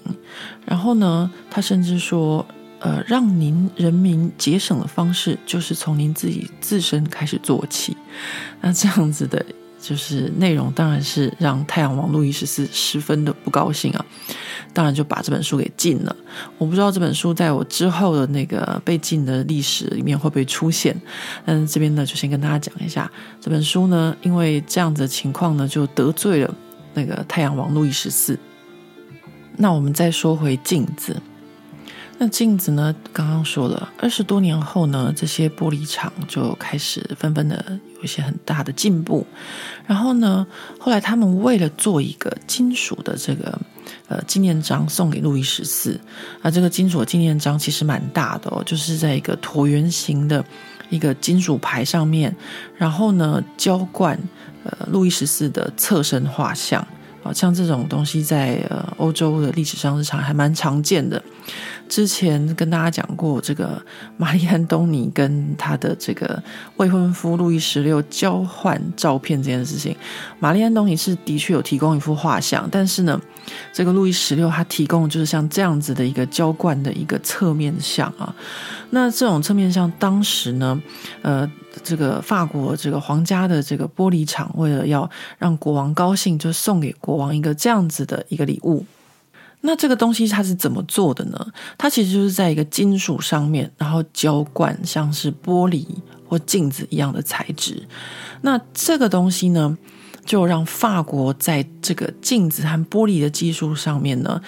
[0.66, 2.44] 然后呢，他甚至说。
[2.80, 7.98] 呃，让您人民节省的方式，就是从您自己自身开始做起。
[8.62, 9.44] 那这样子的，
[9.82, 14.06] 就是内容，当然是让太阳王路易十四十分的不高兴啊。
[14.76, 16.14] 当然就把这本书给禁了。
[16.58, 20.96] 我不知道这本书在我之后的那个被禁的历史里面会不会出现。
[21.46, 23.10] 但这边呢，就先跟大家讲一下，
[23.40, 26.54] 这本书呢，因为这样子的情况呢，就得罪了
[26.94, 28.38] 那个太阳王路易十四。
[29.58, 31.16] 那我们再说回镜子。
[32.18, 32.96] 那镜子呢？
[33.12, 39.28] 刚刚说了，二十多年后呢，这些玻璃厂就开始纷纷的有一些很大的进步。
[39.86, 40.48] 然后呢，
[40.80, 43.60] 后来他们为了做一个金属的这个
[44.08, 46.00] 呃纪念章送给路易十四，
[46.42, 50.44] 那，这个金属纪念章其实蛮大的哦，就是在一个椭圆形的
[50.90, 52.36] 一个金属牌上面，
[52.78, 54.20] 然后呢浇灌
[54.64, 56.86] 呃路易十四的侧身画像
[57.24, 61.22] 好，像这种东西在呃欧洲的历史上日常还蛮常见的。
[61.88, 63.82] 之前跟大家讲过，这个
[64.18, 66.42] 玛丽·安东尼跟他的这个
[66.78, 69.96] 未婚夫路易十六交换照片这件事情，
[70.40, 73.22] 玛丽·安东尼是的确有提供一幅画像，但是呢，
[73.72, 78.36] 这个路易十六他提供就是像这样子的一个浇灌的一个侧面像啊。
[78.90, 80.82] 那这种侧面像，当时呢，
[81.22, 81.50] 呃，
[81.84, 88.86] 这个法国这个皇家的这个玻璃厂为了要让国王高兴，就送给国王一个这样子的一个礼物。
[89.62, 91.48] 那这个东西它是怎么做的呢？
[91.78, 95.86] 它其实就是在一个金属上面，然后浇灌像是玻璃
[96.28, 97.88] 或镜子一样的材质。
[98.42, 99.78] 那这个东西呢，
[100.26, 104.42] 就让法国在这个镜子和玻璃的技术上面呢，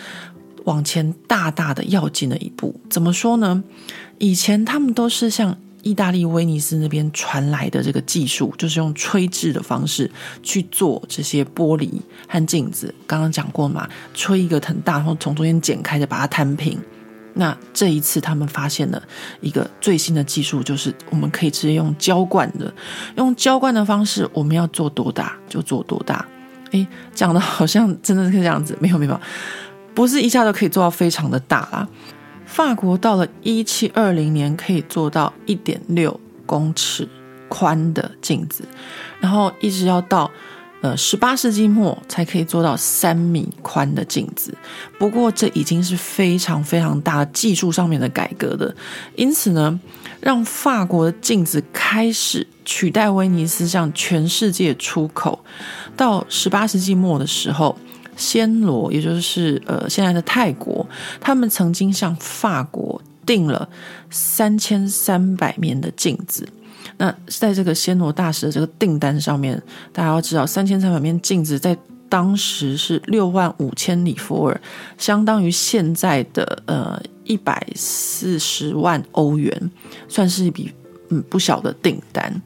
[0.65, 2.80] 往前大大的要进了一步。
[2.89, 3.63] 怎么说呢？
[4.20, 5.58] 以前他们都是像。
[5.88, 10.12] 意大利威尼斯那边传来的这个技术，就是用吹制的方式
[10.43, 11.89] 去做这些玻璃
[12.28, 12.93] 和镜子。
[13.08, 16.78] 刚刚讲过嘛，吹一个很大，然后从中间剪开的，把它摊平。
[17.36, 19.02] 那这一次他们发现了
[19.39, 22.73] 一个最新的技术，就是我们可以直接用浇灌的，
[23.15, 26.26] 用浇灌的方式，我们要做多大就做多大。
[26.71, 29.21] 诶，讲的好像真的是这样子，没有没有，
[29.95, 31.88] 不是一下都可以做到非常的大啦。
[32.47, 37.07] 法国到了一七二零年可以做到一点六公尺
[37.47, 38.63] 宽的镜子，
[39.19, 40.31] 然后一直要到
[40.81, 44.57] 呃十八世纪末才可以做到三米宽的镜子。
[44.97, 48.75] 不过这已经是非常非常大技术上面的改革的，
[49.15, 49.79] 因此呢，
[50.19, 55.43] 让法国的镜子开始取代威尼斯向全世界出口。
[55.95, 57.77] 到十八世纪末的时候。
[58.17, 60.86] 暹罗，也就是呃现在的泰国，
[61.21, 63.69] 他们曾经向法国订了
[64.10, 66.47] 三千三百面的镜子。
[66.97, 69.62] 那在这个暹罗大使的这个订单上面，
[69.93, 71.77] 大家要知道，三千三百面镜子在
[72.10, 74.60] 当时是六万五千里弗尔，
[74.97, 79.71] 相当于现在的呃一百四十万欧元，
[80.08, 80.71] 算是一笔
[81.10, 82.41] 嗯不小的订单。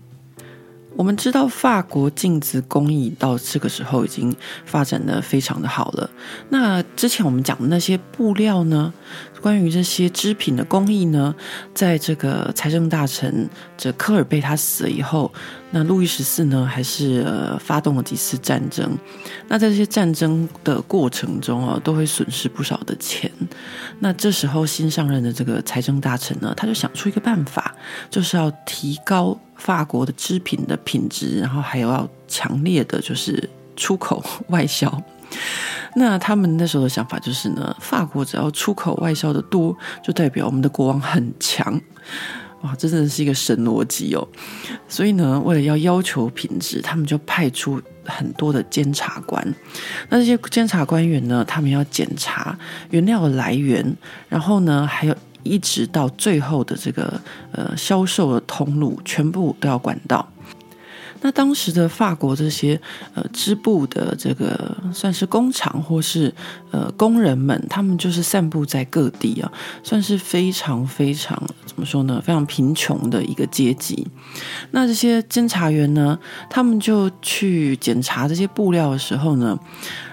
[1.01, 4.31] 我们知道法国镜子工艺到这个时候已经
[4.67, 6.07] 发展的非常的好了。
[6.49, 8.93] 那之前我们讲的那些布料呢？
[9.41, 11.33] 关于这些织品的工艺呢，
[11.73, 15.33] 在这个财政大臣这科尔贝他死了以后，
[15.71, 18.97] 那路易十四呢还是呃发动了几次战争。
[19.47, 23.31] 那在这些战争的过程中啊，都会损失不少的钱。
[23.99, 27.73] 那这时候新上任的这个财政大臣呢，他就想出一个办法，
[28.09, 35.01] 就是要提高法国的织品的品质，然后还有要强烈的就是出口外销。
[35.95, 41.79] 那他们那时候的想法就是呢，法国只要出口外销的多，就代表我们的国王很强。
[42.61, 44.27] 哇，这真的是一个神逻辑哦。
[44.87, 49.55] 所以呢，为了要要求品质，他们就派出很多的监察官。
[50.09, 52.57] 那这些监察官员呢，他们要检查
[52.91, 53.95] 原料的来源，
[54.29, 57.19] 然后呢，还有一直到最后的这个
[57.51, 60.27] 呃销售的通路，全部都要管到。
[61.21, 62.79] 那当时的法国这些
[63.13, 66.33] 呃织布的这个算是工厂或是
[66.71, 69.51] 呃工人们，他们就是散布在各地啊，
[69.83, 72.21] 算是非常非常怎么说呢？
[72.25, 74.07] 非常贫穷的一个阶级。
[74.71, 76.17] 那这些监察员呢，
[76.49, 79.57] 他们就去检查这些布料的时候呢，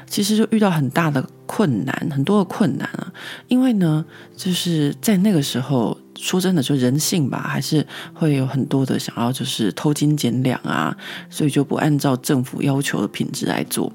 [0.06, 3.12] 其实就遇到很大的困难，很多的困难啊，
[3.48, 4.04] 因为呢，
[4.36, 5.96] 就是在那个时候。
[6.20, 10.94] 说真的，就人性吧，还是会有很多的想要，就是偷斤减两啊，
[11.30, 13.92] 所以就不按照政府要求的品质来做。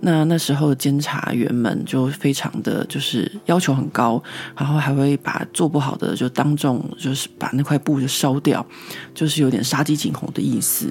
[0.00, 4.22] 那那时候的监察员们就非常的就是要求很高，
[4.56, 8.64] 然后还会把做不好的就当众就是把那块布就烧掉，
[9.12, 10.88] 就是有点杀鸡儆猴的意思。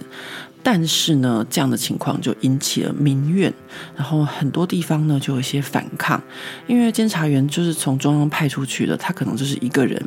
[0.64, 3.54] 但是呢，这样的情况就引起了民怨，
[3.96, 6.20] 然后很多地方呢就有一些反抗，
[6.66, 10.04] 因为监察员就是从中央派出去的，他可能就是一个人，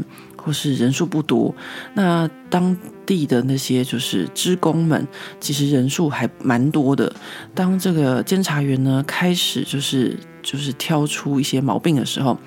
[0.49, 1.55] 或是人数不多。
[1.93, 2.75] 那当
[3.05, 5.07] 地的那些就是职工们，
[5.39, 7.15] 其实人数还蛮多的。
[7.55, 12.39] 当这个监察员呢开始就是就是挑出一些毛病的时候，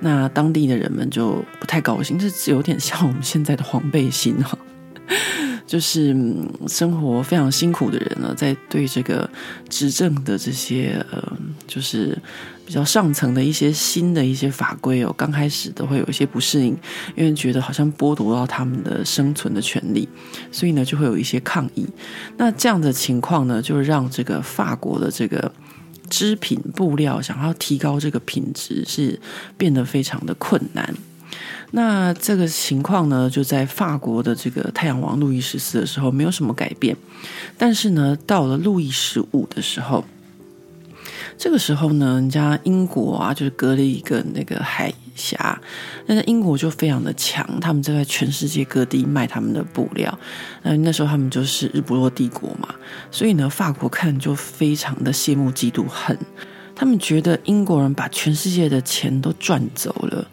[0.00, 4.56] 那当地的人们就不太高兴，这有点像我们现在的黄背心哈。
[5.72, 6.14] 就是
[6.66, 9.26] 生活非常辛苦的人呢，在对这个
[9.70, 11.32] 执政的这些呃，
[11.66, 12.14] 就是
[12.66, 16.76] 比较上层的一些新的一些法规哦，刚开始都会有一些不适应，
[17.16, 20.06] 因为觉得好像剥夺到他们的生存的权利，
[20.50, 21.86] 所以呢就会有一些抗议。
[22.36, 25.50] 那这样的情况呢，就让这个法国的这个
[26.10, 29.18] 织品布料想要提高这个品质，是
[29.56, 30.94] 变得非常的困难。
[31.74, 36.94] 那这个情况呢，就在法国的这个太阳王路易十四的时候没有什么改变，
[37.56, 40.04] 但是呢，到了路易十五的时候，
[41.38, 45.58] 这个时候呢，人家英国啊，就是隔了一个那个海峡，
[46.06, 50.18] 但是英国就非常的强，他们就在全世界各地卖他们的布料。
[50.62, 52.68] 那那时候他们就是日不落帝国嘛，
[53.10, 56.18] 所以呢，法国看就非常的羡慕嫉妒恨，
[56.76, 60.28] 他们觉得英国人把全世界的钱都赚走了。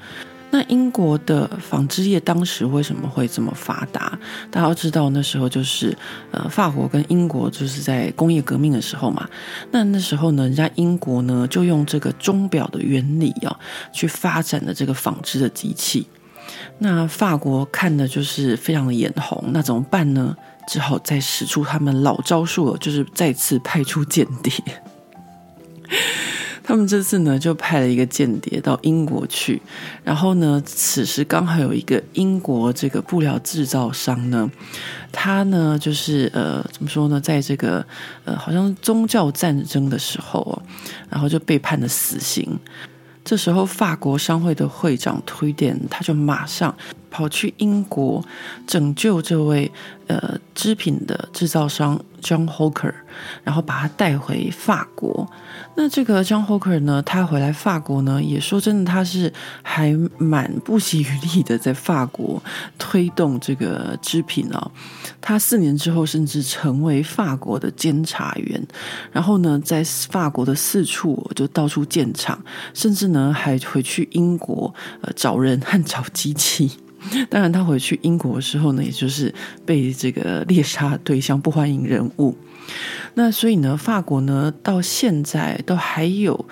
[0.51, 4.17] 那英国的纺织业当时为什么会这么发达？
[4.49, 5.95] 大家要知道，那时候就是
[6.31, 9.29] 呃，法国跟英国就是在工业革命的时候嘛。
[9.71, 13.59] 那那时候呢，人家英国呢就用这个钟表的原理啊，
[13.93, 16.07] 去发展了这个纺织的机器。
[16.79, 20.35] 那法国看的就是非常的眼红，那怎么办呢？
[20.67, 24.53] 只好再使出他们老招数了，就是再次派出间谍。
[26.69, 29.59] 他们这次呢，就派了一个间谍到英国去，
[30.03, 34.47] 然后呢，此时刚好有一个英国这个布料制造商呢，
[35.11, 37.83] 他呢就是呃，怎么说呢，在这个
[38.23, 40.61] 呃，好像宗教战争的时候哦，
[41.09, 42.59] 然后就被判了死刑。
[43.25, 46.75] 这时候，法国商会的会长推典，他就马上
[47.09, 48.23] 跑去英国
[48.67, 49.71] 拯救这位
[50.07, 52.93] 呃织品的制造商 John Hawker，
[53.43, 55.29] 然后把他带回法国。
[55.75, 59.31] 那这个 John Hawker 呢，他回来法国呢，也说真的，他是
[59.61, 62.41] 还蛮不遗余力的，在法国
[62.77, 64.71] 推动这个织品啊、哦。
[65.21, 68.61] 他四年之后，甚至成为法国的监察员，
[69.11, 72.41] 然后呢，在法国的四处就到处建厂，
[72.73, 76.71] 甚至呢还回去英国呃找人和找机器。
[77.29, 79.33] 当然，他回去英国的时候呢，也就是
[79.65, 82.35] 被这个猎杀对象、不欢迎人物。
[83.15, 86.45] 那所以呢，法国呢到现在都还有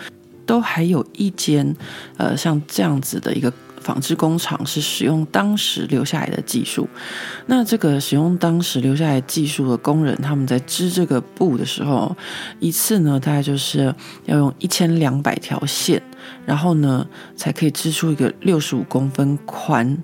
[0.46, 1.76] 都还有一间
[2.18, 3.54] 呃像这样子的一个。
[3.80, 6.90] 纺织工厂是使用当时留下来的技术，
[7.46, 12.14] 那这个使用当时留下来技术的工人，他们在织这个布的时候，
[12.60, 13.94] 一次呢大概就是
[14.26, 16.02] 要用一千两百条线，
[16.46, 19.98] 然后呢才可以织出一个六十五公分宽，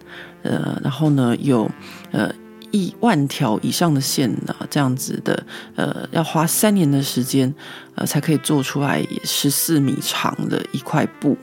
[0.43, 1.69] 呃，然后呢有
[2.11, 2.31] 呃
[2.71, 5.43] 一万条以上的线呢，这样子的，
[5.75, 7.53] 呃，要花三年的时间，
[7.95, 11.37] 呃，才可以做出来十四米长的一块布。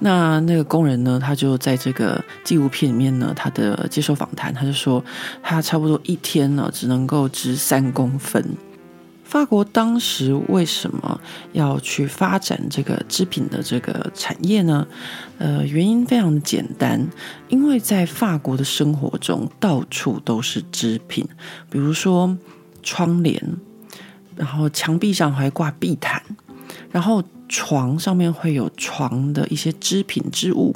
[0.00, 5.02] 那那个工人呢，他就在这个纪录片里面呢，他的接受访谈，他就说
[5.42, 8.44] 他差不多一天呢只能够织三公分。
[9.34, 11.20] 法国当时为什么
[11.54, 14.86] 要去发展这个织品的这个产业呢？
[15.38, 17.04] 呃，原因非常的简单，
[17.48, 21.26] 因为在法国的生活中到处都是织品，
[21.68, 22.38] 比如说
[22.84, 23.42] 窗帘，
[24.36, 26.22] 然后墙壁上还挂地毯，
[26.92, 27.20] 然后。
[27.46, 30.74] 床上面会有床的一些织品织物，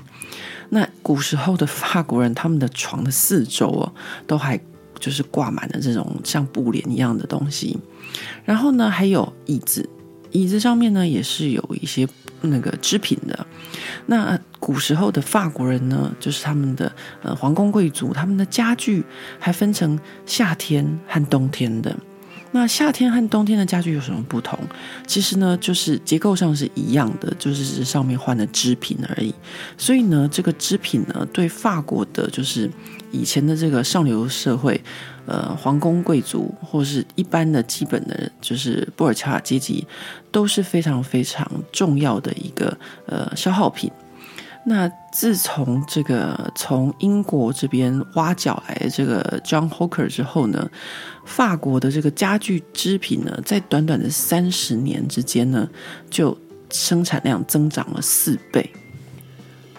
[0.68, 3.92] 那古时候的法国人，他们的床的四周哦，
[4.26, 4.60] 都还
[5.00, 7.76] 就是挂满了这种像布帘一样的东西。
[8.44, 9.88] 然后呢，还有椅子，
[10.30, 12.06] 椅子上面呢也是有一些
[12.40, 13.46] 那个织品的。
[14.06, 16.90] 那古时候的法国人呢，就是他们的
[17.22, 19.04] 呃皇宫贵族，他们的家具
[19.38, 21.94] 还分成夏天和冬天的。
[22.50, 24.58] 那夏天和冬天的家具有什么不同？
[25.06, 29.34] 其实呢，就是结构上是一样的，就是上面换了织品而已。
[29.76, 32.70] 所以呢，这个织品呢，对法国的，就是
[33.12, 34.82] 以前的这个上流社会，
[35.26, 39.86] 呃，皇宫贵族或是一般的基本的，就是布尔乔亚阶级，
[40.32, 42.76] 都是非常非常重要的一个
[43.06, 43.90] 呃消耗品。
[44.68, 50.70] 那自从这个从英国这边挖角来的这个 John Hooker 之后呢，
[51.24, 55.66] 法国的这个家具织品呢，在短短的三十年之间呢，
[56.10, 56.36] 就
[56.70, 58.70] 生产量增长了四倍。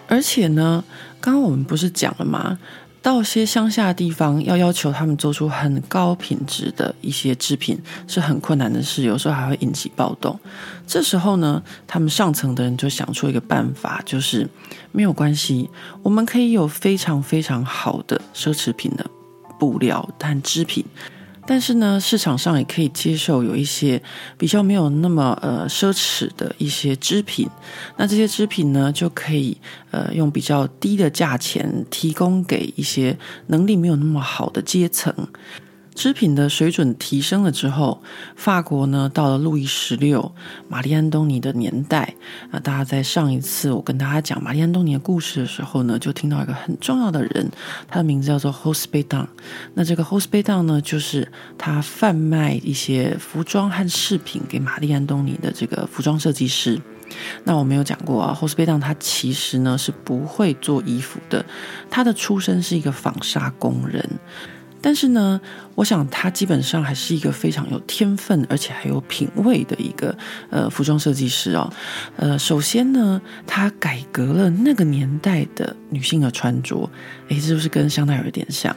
[0.07, 0.83] 而且呢，
[1.21, 2.57] 刚刚我们不是讲了吗？
[3.01, 10.37] 到些乡下地方，要要求他们做出很高品质的一些制品是很困难的事，有时候还会引起暴动。
[10.85, 14.47] 这时候呢，他们上层的人就想出一个办法，就是
[14.91, 15.69] 没有关系，
[16.03, 19.05] 我们可以有非常非常好的奢侈品的
[19.57, 20.83] 布料和织品。
[21.49, 23.99] 但是呢，市场上也可以接受有一些
[24.37, 27.49] 比较没有那么呃奢侈的一些织品，
[27.97, 29.57] 那这些织品呢，就可以
[29.89, 35.11] 呃用比较低的价钱提供给一些能力没有那么好的阶层。
[35.99, 38.01] 织品的水准提升了之后，
[38.37, 40.33] 法国呢，到了路易十六、
[40.69, 42.15] 玛丽安东尼的年代
[42.51, 47.51] 啊，大家在上一次我跟大家讲玛丽安东尼的故事的时候呢，就听到一个很重要的人，
[47.89, 49.27] 他的名字叫做 Hosse Bédard。
[49.73, 56.79] 那这个 Hosse Bédard 呢，就是他贩卖一些服装和饰品给玛丽安东尼的这个服装设计师。
[57.43, 61.45] 那我没有讲过啊，Hosse Bédard 他其实呢是不会做衣服的，
[61.89, 64.09] 他的出身是一个纺纱工人。
[64.81, 65.39] 但是呢，
[65.75, 70.17] 我想他基本上还是一个非常有天分，而且还有品味的一个
[70.49, 71.71] 呃服装设计师哦。
[72.15, 76.89] 呃，首先呢，他改革了那个年代的女性的穿着，
[77.27, 78.75] 诶，是不是跟香奈儿有点像？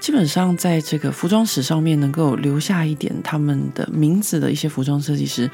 [0.00, 5.50] 基本上在这个服装史上面能够留下一点他们的名字的一些服装设计师，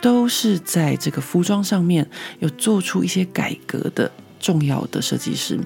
[0.00, 2.08] 都是在这个服装上面
[2.38, 5.58] 有做出一些改革的重要的设计师。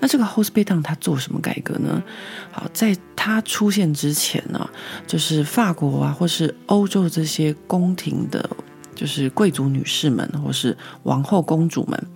[0.00, 2.02] 那这个 Hosse Bédard 他做什么改革呢？
[2.50, 4.68] 好，在他出现之前呢，
[5.06, 8.48] 就是法国啊，或是欧洲这些宫廷的，
[8.94, 12.06] 就是贵族女士们，或是王后公主们，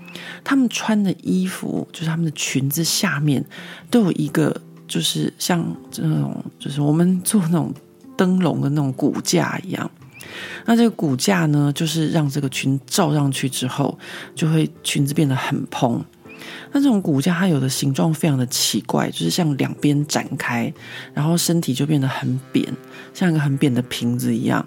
[0.45, 3.45] 她们穿的衣服，就是她们的裙子下面
[3.91, 7.73] 都有一个，就是像这种，就是我们做那种
[8.17, 9.91] 灯笼的那种骨架一样。
[10.65, 13.99] 那这个骨架呢，就是让这个裙罩上去之后，
[14.35, 16.05] 就会裙子变得很蓬。
[16.73, 20.73] 那这种骨架它有的形状非常的奇怪，就是像两边展开，
[21.13, 22.67] 然后身体就变得很扁，
[23.13, 24.65] 像一个很扁的瓶子一样。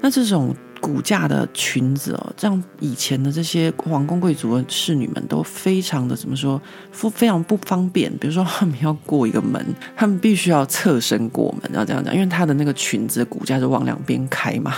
[0.00, 6.60] 那这种骨架的裙子哦，这样以前的这些皇宫贵族的侍女们都非常的怎么说，
[6.92, 8.10] 非常不方便。
[8.18, 9.64] 比如说他们要过一个门，
[9.96, 14.74] 他们必须要侧身过门，要这样讲，因为他的那个裙子骨架就往两边开嘛。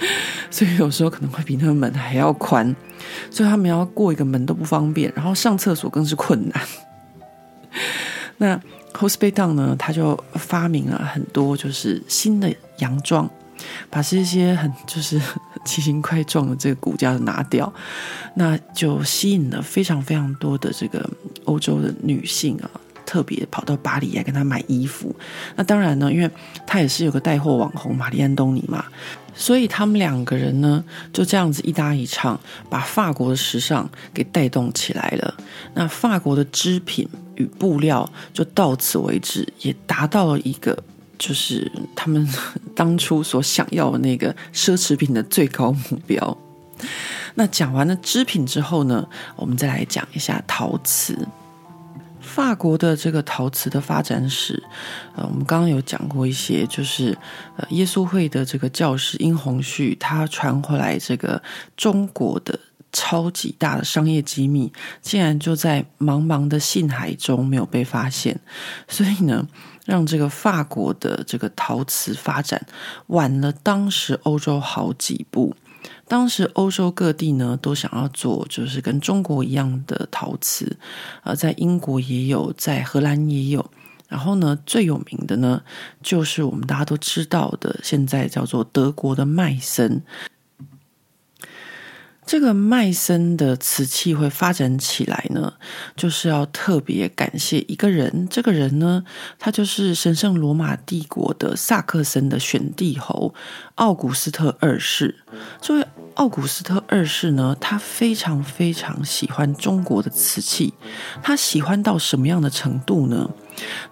[0.50, 2.74] 所以有时候可能会比那个门还要宽，
[3.30, 6.62] 所以他们要过一个门都不方便，然后上厕所更是困难。
[8.38, 8.60] 那
[8.92, 13.28] Hosse Bédard 呢，他就发明了很多就是新的洋装，
[13.90, 15.20] 把这些很 就是
[15.64, 17.72] 奇形怪状的这个骨架拿掉，
[18.34, 21.08] 那就吸引了非常非常多的这个
[21.44, 22.70] 欧洲的女性啊。
[23.06, 25.16] 特别跑到巴黎来跟他买衣服，
[25.56, 26.30] 那当然呢，因为
[26.66, 28.84] 他也是有个带货网红玛丽安东尼嘛，
[29.34, 32.38] 所以他们两个人呢就这样子一搭一唱，
[32.68, 35.34] 把法国的时尚给带动起来了。
[35.72, 40.78] 那法国的织品与布料就到此为止，也达到了一个
[41.18, 42.26] 就是他们
[42.74, 46.38] 当初所想要的那个奢侈品的最高目标。
[47.34, 51.28] 那讲完了织品之后呢，我们再来讲一下陶瓷。
[52.20, 54.62] 法国的这个陶瓷的发展史，
[55.16, 57.16] 呃，我们刚刚有讲过一些，就是
[57.56, 61.42] 呃，耶稣会的这个教师殷红旭，他传回来这个
[61.76, 62.58] 中国的
[62.92, 68.38] 超级大的商业机密，竟然就在茫茫的信海中没有被发现，
[68.86, 69.44] 所以呢，
[69.88, 72.66] 让这个法国的这个陶瓷发展
[73.06, 75.56] 晚了当时欧洲好几步。
[76.06, 80.76] 当时欧洲各地呢都想要做，就是跟中国一样的陶瓷，
[81.24, 83.64] 呃，在英国也有，在荷兰也有。
[84.08, 85.62] 然后呢，最有名的呢，
[86.02, 90.02] 就是我们大家都知道的，现在叫做德国的麦森。
[92.28, 95.50] 这个麦森的瓷器会发展起来呢，
[95.96, 98.28] 就是要特别感谢一个人。
[98.30, 99.02] 这个人呢，
[99.38, 103.34] 他就是神圣罗马帝国的萨克森的选帝侯
[103.76, 105.24] 奥古斯特二世。
[105.62, 110.74] 这位奥古斯特二世呢，他非常非常喜欢中国的瓷器。
[111.22, 113.30] 他喜欢到什么样的程度呢？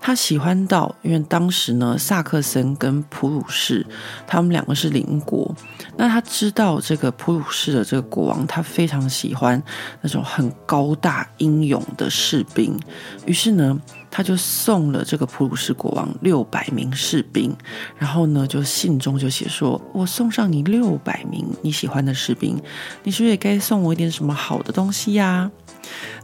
[0.01, 3.87] 他喜欢到，因为当时呢，萨克森跟普鲁士
[4.27, 5.55] 他们两个是邻国。
[5.97, 9.63] 那他知道这个普鲁士的这个国王，他非常喜欢
[10.03, 12.79] 那种很高大英勇的士兵，
[13.25, 17.57] 于是呢，他就送了这个普鲁士国王六百名士兵，
[17.99, 22.61] 然后呢，就信中就写说：“我送上你六百名你喜欢的士兵，
[23.03, 25.51] 你是不是也该送我一点什么好的东西呀？”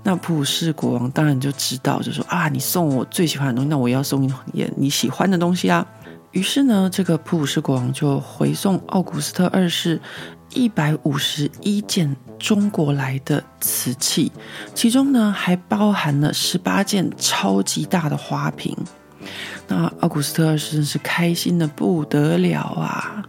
[0.03, 4.33] 那普鲁士国王当然就知道，就说：“啊，你送我最喜欢的东西，那我要送你
[4.77, 5.87] 你喜欢的东西啊。”
[6.33, 10.01] 于是呢，这个普鲁士国王就回送奥古斯特二世
[10.55, 14.33] 一百五十一件中国来的瓷器，
[14.75, 18.75] 其中呢还包含了十八件超级大的花瓶。
[19.69, 23.23] 那奥古斯特二世真是开心的不得了啊！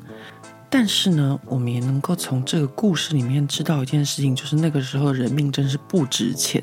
[0.75, 6.59] 但是呢，我们也能够从这个故事里面知道一件事情，就是那个时候人命真是不值钱，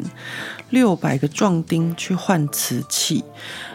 [0.70, 3.24] 六百个壮丁去换瓷器，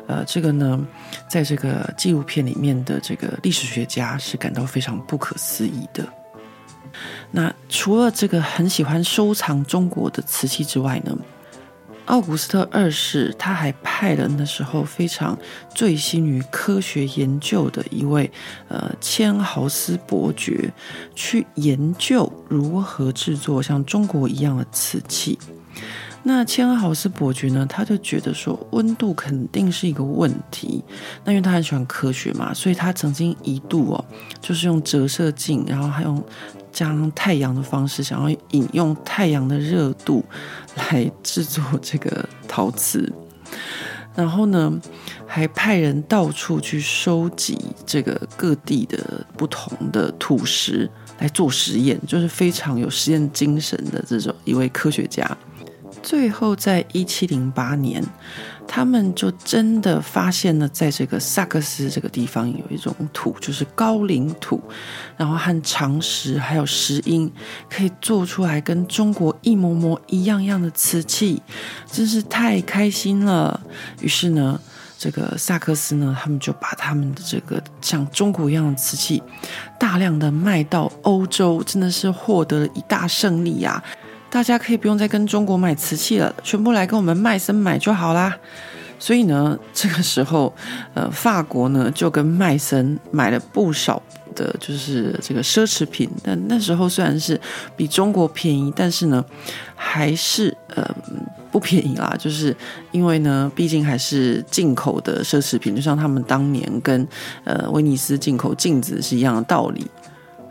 [0.07, 0.85] 呃，这个呢，
[1.29, 6.05] 在这个纪录片里面的这个历史学家是感到非常不可思议的。
[7.31, 11.17] 那除了这个很喜欢收藏中国的瓷器之外呢，
[12.05, 15.37] 奥古斯特二世他还派了那时候非常
[15.73, 18.31] 醉心于科学研究的一位
[18.67, 20.71] 呃千豪斯伯爵
[21.15, 25.37] 去研究如何制作像中国一样的瓷器。
[26.27, 30.83] 那千豪斯伯爵呢，他就觉得说温度肯定是一个问题。
[31.23, 34.05] 那因为他很喜欢科学嘛，所以他曾经一度哦，
[34.41, 36.23] 就是用折射镜，然后还用。
[36.75, 40.21] 将太阳的方式，想要引用太阳的热度
[40.75, 43.09] 来制作这个陶瓷，
[44.13, 44.77] 然后呢，
[45.25, 55.25] 还派人到处去收集这个各地的不同的土石来做实验，就是非常有实验精神的这种一位科学家。
[56.03, 58.03] 最后，在一七零八年，
[58.67, 64.61] 他们就真的发现了，在这个萨克斯这个地方有一种土，就是高岭土，
[65.15, 67.31] 然后和长石还有石英
[67.69, 71.41] 可以做出来跟中国一模模一样样的瓷器，
[71.89, 73.59] 真是太开心了。
[74.01, 74.59] 于是呢，
[74.97, 79.23] 这个萨克斯呢，他们就把他们的这个像中国一样的瓷器，
[79.79, 83.83] 大量的卖到欧洲，真的是获得了一大胜利呀、啊。
[84.35, 88.37] 大家可以不用再跟中国买瓷器了，全部来跟我们麦森买就好啦。
[88.99, 90.53] 所以呢，这个时候，
[90.93, 94.03] 呃，法国呢就跟麦森买了不少
[94.35, 96.09] 的，就是这个奢侈品。
[96.21, 97.39] 但那时候虽然是
[97.77, 99.23] 比中国便宜，但是呢，
[99.73, 100.85] 还是呃
[101.49, 102.13] 不便宜啦。
[102.19, 102.53] 就是
[102.91, 107.07] 因为呢，毕竟还是进口的奢侈品，就像他们当年跟
[107.45, 109.89] 呃威尼斯进口镜子是一样的道理。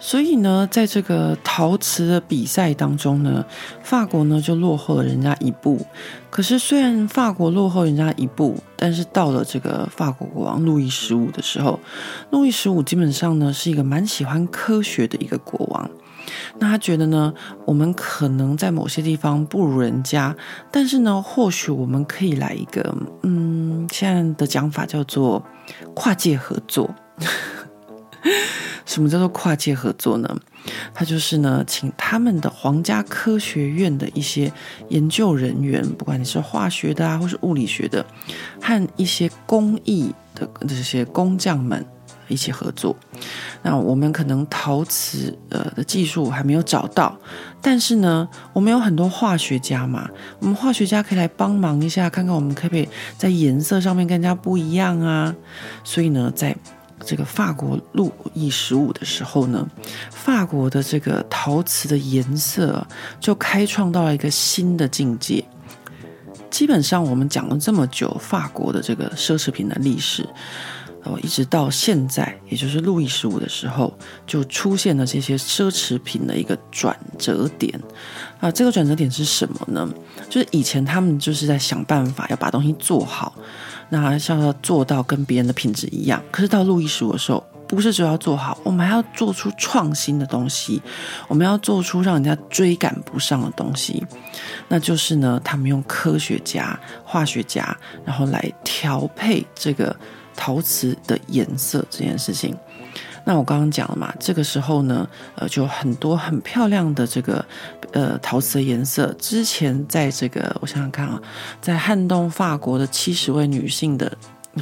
[0.07, 3.43] 所以呢，在这个陶瓷的比赛当中呢，
[3.83, 5.81] 法国呢就落后了人家一步。
[6.29, 11.81] 可是虽然法国落后人家一步，但是到了这个法国国王路易十五的时候，
[12.29, 15.91] 路易十五基本上呢是一个蛮喜欢科学的一个国王。
[16.59, 17.33] 那他觉得呢，
[17.65, 20.37] 我们可能在某些地方不如人家，
[20.71, 25.43] 但是呢，或许我们可以来一个，嗯，现在的讲法叫做
[25.95, 26.95] 跨界合作。
[28.87, 30.37] 什么叫做跨界合作呢？
[30.95, 34.51] 他就是呢，请他们的皇家科学院的一些
[34.89, 38.05] 研究人员，不管你是化学的啊，或是物理学的，
[38.63, 41.85] 和一些工艺的这些工匠们
[42.29, 42.97] 一起合作。
[43.63, 47.15] 那我们可能陶瓷呃的技术还没有找到，
[47.61, 50.09] 但是呢，我们有很多化学家嘛，
[50.39, 55.35] 我们化学家可以来帮忙一下，看看我们可不可以在颜色上面更加不一样啊。
[55.83, 56.57] 所以呢，在
[57.05, 59.69] 这个法国路易十五的时候呢，
[60.11, 62.87] 法国的这个陶瓷的颜色
[63.21, 65.45] 就开创到了一个新的境界。
[66.51, 70.25] 基本上，我们讲了这么久法国的这个奢侈品的历史，
[71.03, 73.93] 哦，一直到现在，也就是路易十五的时候，
[74.25, 77.79] 就出现了这些奢侈品的一个转折点。
[78.39, 79.89] 啊，这个转折点是什么呢？
[80.31, 83.35] 就是以前他们就是在想办法要把东西做好。
[83.89, 90.83] 那像要做到跟别人的品质一样，可是到路易十五的时候，不是只要做好，我们还要做出创新的东西，
[91.29, 94.05] 我们要做出让人家追赶不上的东西。
[94.69, 99.95] 那就是呢，他们用科学家、化学家，然后来调配这个
[100.37, 102.57] 陶瓷的颜色这件事情。
[103.25, 107.45] 那我刚刚讲了嘛，这个时候呢，呃，就很多很漂亮的这个
[107.93, 109.15] 呃陶瓷的颜色。
[109.19, 111.21] 之前在这个我想想看啊，
[111.61, 114.15] 在撼动法国的七十位女性的，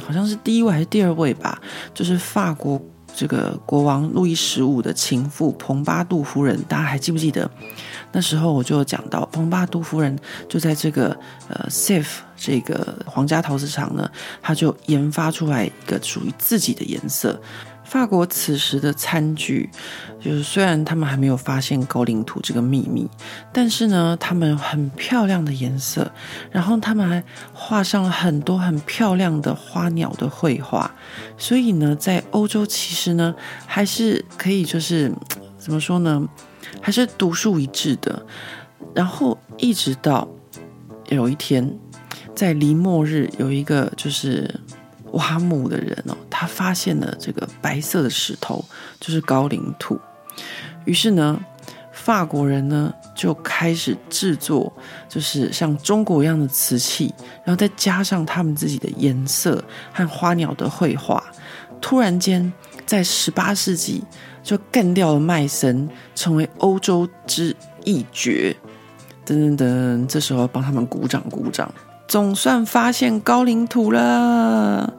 [0.05, 1.61] 好像是第一位还是第二位吧？
[1.93, 2.81] 就是法国
[3.13, 7.49] 这个国王路易十五的情妇蓬巴杜夫人，大家还记不记得？
[8.13, 11.15] 那时候我就讲到，蓬巴杜夫人就在这个
[11.49, 12.05] 呃 Sèv
[12.37, 14.09] 这个皇家陶瓷厂呢，
[14.41, 17.39] 她就研发出来一个属于自己的颜色。
[17.93, 19.69] 法国此时的餐具，
[20.19, 23.07] 就是虽然他们还没有发现高岭土这个秘密，
[23.53, 26.11] 但是呢，他们很漂亮的颜色，
[26.49, 27.23] 然后他们还
[27.53, 30.89] 画上了很多很漂亮的花鸟的绘画，
[31.37, 33.35] 所以呢，在欧洲其实呢，
[33.67, 35.13] 还是可以就是
[35.59, 36.27] 怎么说呢，
[36.81, 38.25] 还是独树一帜的。
[38.95, 40.27] 然后一直到
[41.09, 41.77] 有一天，
[42.33, 44.49] 在离末日，有一个就是。
[45.13, 48.63] 挖墓的人哦，他发现了这个白色的石头，
[48.99, 49.99] 就是高岭土。
[50.85, 51.39] 于是呢，
[51.91, 54.71] 法国人呢就开始制作，
[55.07, 61.23] 就是像中国一样的瓷器，然后再加上他们自己的颜色和花鸟的绘画。
[61.79, 62.51] 突然间，
[62.85, 64.03] 在十八世纪
[64.41, 68.55] 就干掉了麦森，成为欧洲之一绝。
[69.25, 71.73] 噔噔噔，这时候帮他们鼓掌鼓掌。
[72.13, 74.93] 总算发现高岭土了。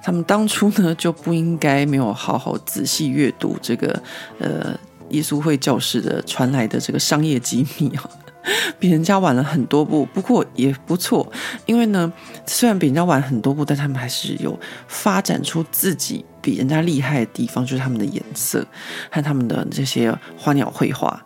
[0.00, 4.00] 他们当初呢就不应该没有好好仔细阅读这个
[4.38, 8.08] 呃耶稣会教士的传来的这个商业机密啊，
[8.78, 10.06] 比人家晚了很多步。
[10.14, 11.28] 不过也不错，
[11.66, 12.12] 因为呢
[12.46, 14.56] 虽然比人家晚很多步，但他们还是有
[14.86, 18.64] 发展出自己比人家厉害的地方，就是他们的颜色
[19.10, 21.20] 和他们的这些花鸟绘画。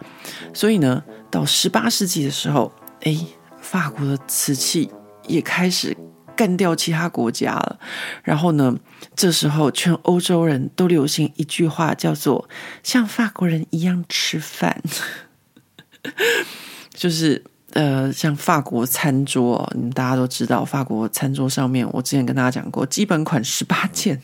[0.54, 2.72] 所以呢，到十八世纪的时候，
[3.02, 3.14] 哎，
[3.60, 4.90] 法国的瓷器。
[5.26, 5.96] 也开始
[6.36, 7.78] 干掉其他国家了，
[8.22, 8.76] 然后呢，
[9.14, 12.48] 这时候全欧洲人都流行一句话，叫做
[12.82, 14.82] “像法国人一样吃饭”，
[16.92, 24.22] 就是呃，像法国餐桌，你们大家都知道，法国餐桌上面，我之前跟大家讲过，基本款十八件。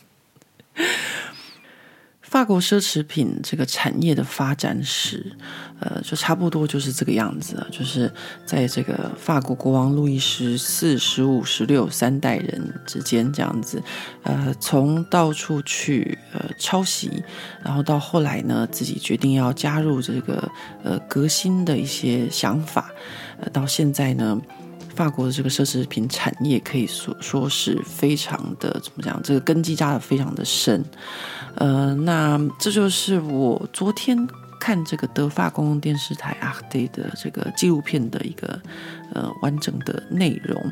[2.31, 5.33] 法国奢侈品这个产业的发展史，
[5.81, 8.09] 呃，就差不多就是这个样子，就是
[8.47, 13.83] 在这个法国国王路易十四、十五、十六三代人之间这样子，
[14.23, 17.21] 呃，从到处去呃抄袭，
[17.65, 20.49] 然后到后来呢，自己决定要加入这个
[20.85, 22.93] 呃革新的一些想法，
[23.41, 24.41] 呃，到现在呢。
[24.93, 29.19] 法国的这个奢侈品产业可以说说是非常的怎么讲？
[29.23, 30.85] 这个根基扎得非常的深。
[31.57, 34.29] 呃，那这就是我昨天
[34.59, 38.61] 看这个德法公共电视台 Arte 的这个纪录片的一个
[39.13, 40.63] 呃完整的内容。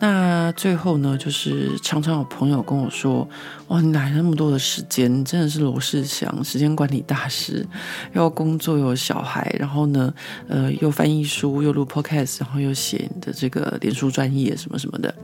[0.00, 3.26] 那最后呢，就是常常有朋友跟我说
[3.68, 5.24] ：“哇，你哪来那么多的时间？
[5.24, 7.64] 真的是罗世祥，时间管理大师，
[8.12, 10.12] 又工作又有小孩，然后呢，
[10.48, 15.14] 呃，又翻译书，又录 podcast，然后又写你的这个脸书专页什么什么的。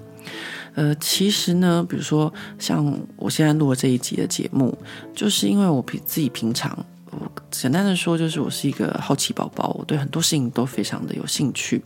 [0.75, 4.77] 呃，其实呢，比如说像我现在录的这一集的节目，
[5.15, 6.77] 就是因为我平自己平常。”
[7.13, 11.83] 我简单的说，就是我是一个好奇宝宝，我对很多事情都非常的有兴趣，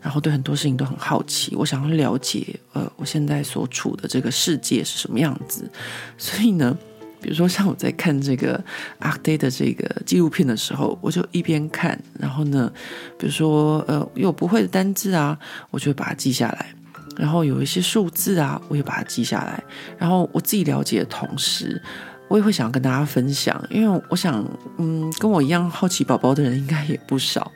[0.00, 5.70] 然后对很多事情都很好奇，我想要了解，呃，我现在所处的这个世界是什么样子。
[6.16, 6.76] 所以呢，
[7.20, 8.60] 比如说像我在看这个
[8.98, 12.68] 阿德的这个纪录片的时候，我就一边看，然后呢，
[13.16, 15.38] 比如说呃，有不会的单字啊，
[15.70, 16.74] 我就会把它记下来，
[17.18, 19.62] 然后有一些数字啊，我也把它记下来，
[19.98, 21.82] 然后我自己了解的同时。
[22.30, 24.44] 我也会想要跟大家分享，因为我想，
[24.76, 27.50] 嗯，跟我一样好奇宝宝的人应该也不少，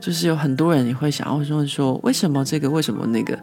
[0.00, 3.38] 就是有很多人也会想要说说，为什么这个，为什么那个，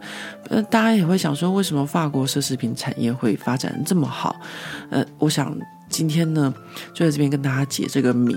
[0.50, 4.34] 呃，大家也会想说，为什么法国奢侈品产业会发展这么好？
[4.90, 5.56] 呃，我想。
[5.94, 6.52] 今天呢，
[6.92, 8.34] 就在这边跟大家解这个谜，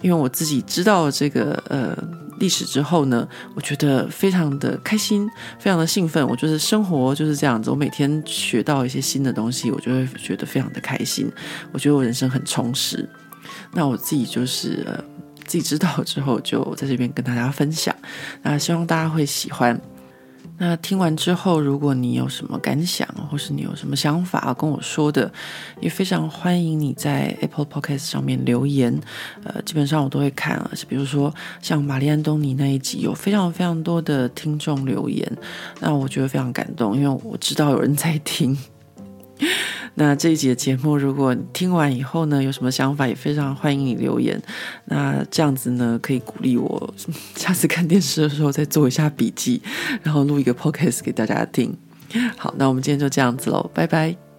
[0.00, 1.94] 因为我自己知道这个呃
[2.38, 5.28] 历史之后呢，我觉得非常的开心，
[5.58, 6.26] 非常的兴奋。
[6.26, 11.30] 我就是生活就是这样子，我每天学到一些新的东西，我就会觉得非常的开心。
[11.72, 13.06] 我觉得我人生很充实。
[13.70, 15.04] 那我自己就是呃
[15.44, 17.94] 自己知道之后，就在这边跟大家分享。
[18.40, 19.78] 那希望大家会喜欢。
[20.56, 25.30] 那听完之后，如果你有什么感想，或是你有什么想法要跟我说的，
[25.80, 28.96] 也非常欢迎你在 Apple Podcast 上面留言。
[29.42, 35.30] 呃，基本上我都会看啊，比如说像玛丽安东尼那一集，有非常非常多的听众留言，
[35.80, 38.56] 那我觉得非常感动，因为我知道有人在听。
[39.96, 44.40] 那这一集节目，如果你听完以后呢，有什么想法，也非常欢迎你留言。
[44.86, 46.94] 那这样子呢，可以鼓励我
[47.36, 49.62] 下次看电视的时候再做一下笔记，
[50.02, 51.76] 然后录一个 podcast 给大家听。
[52.36, 54.33] 好，那我们今天就这样子喽，拜拜。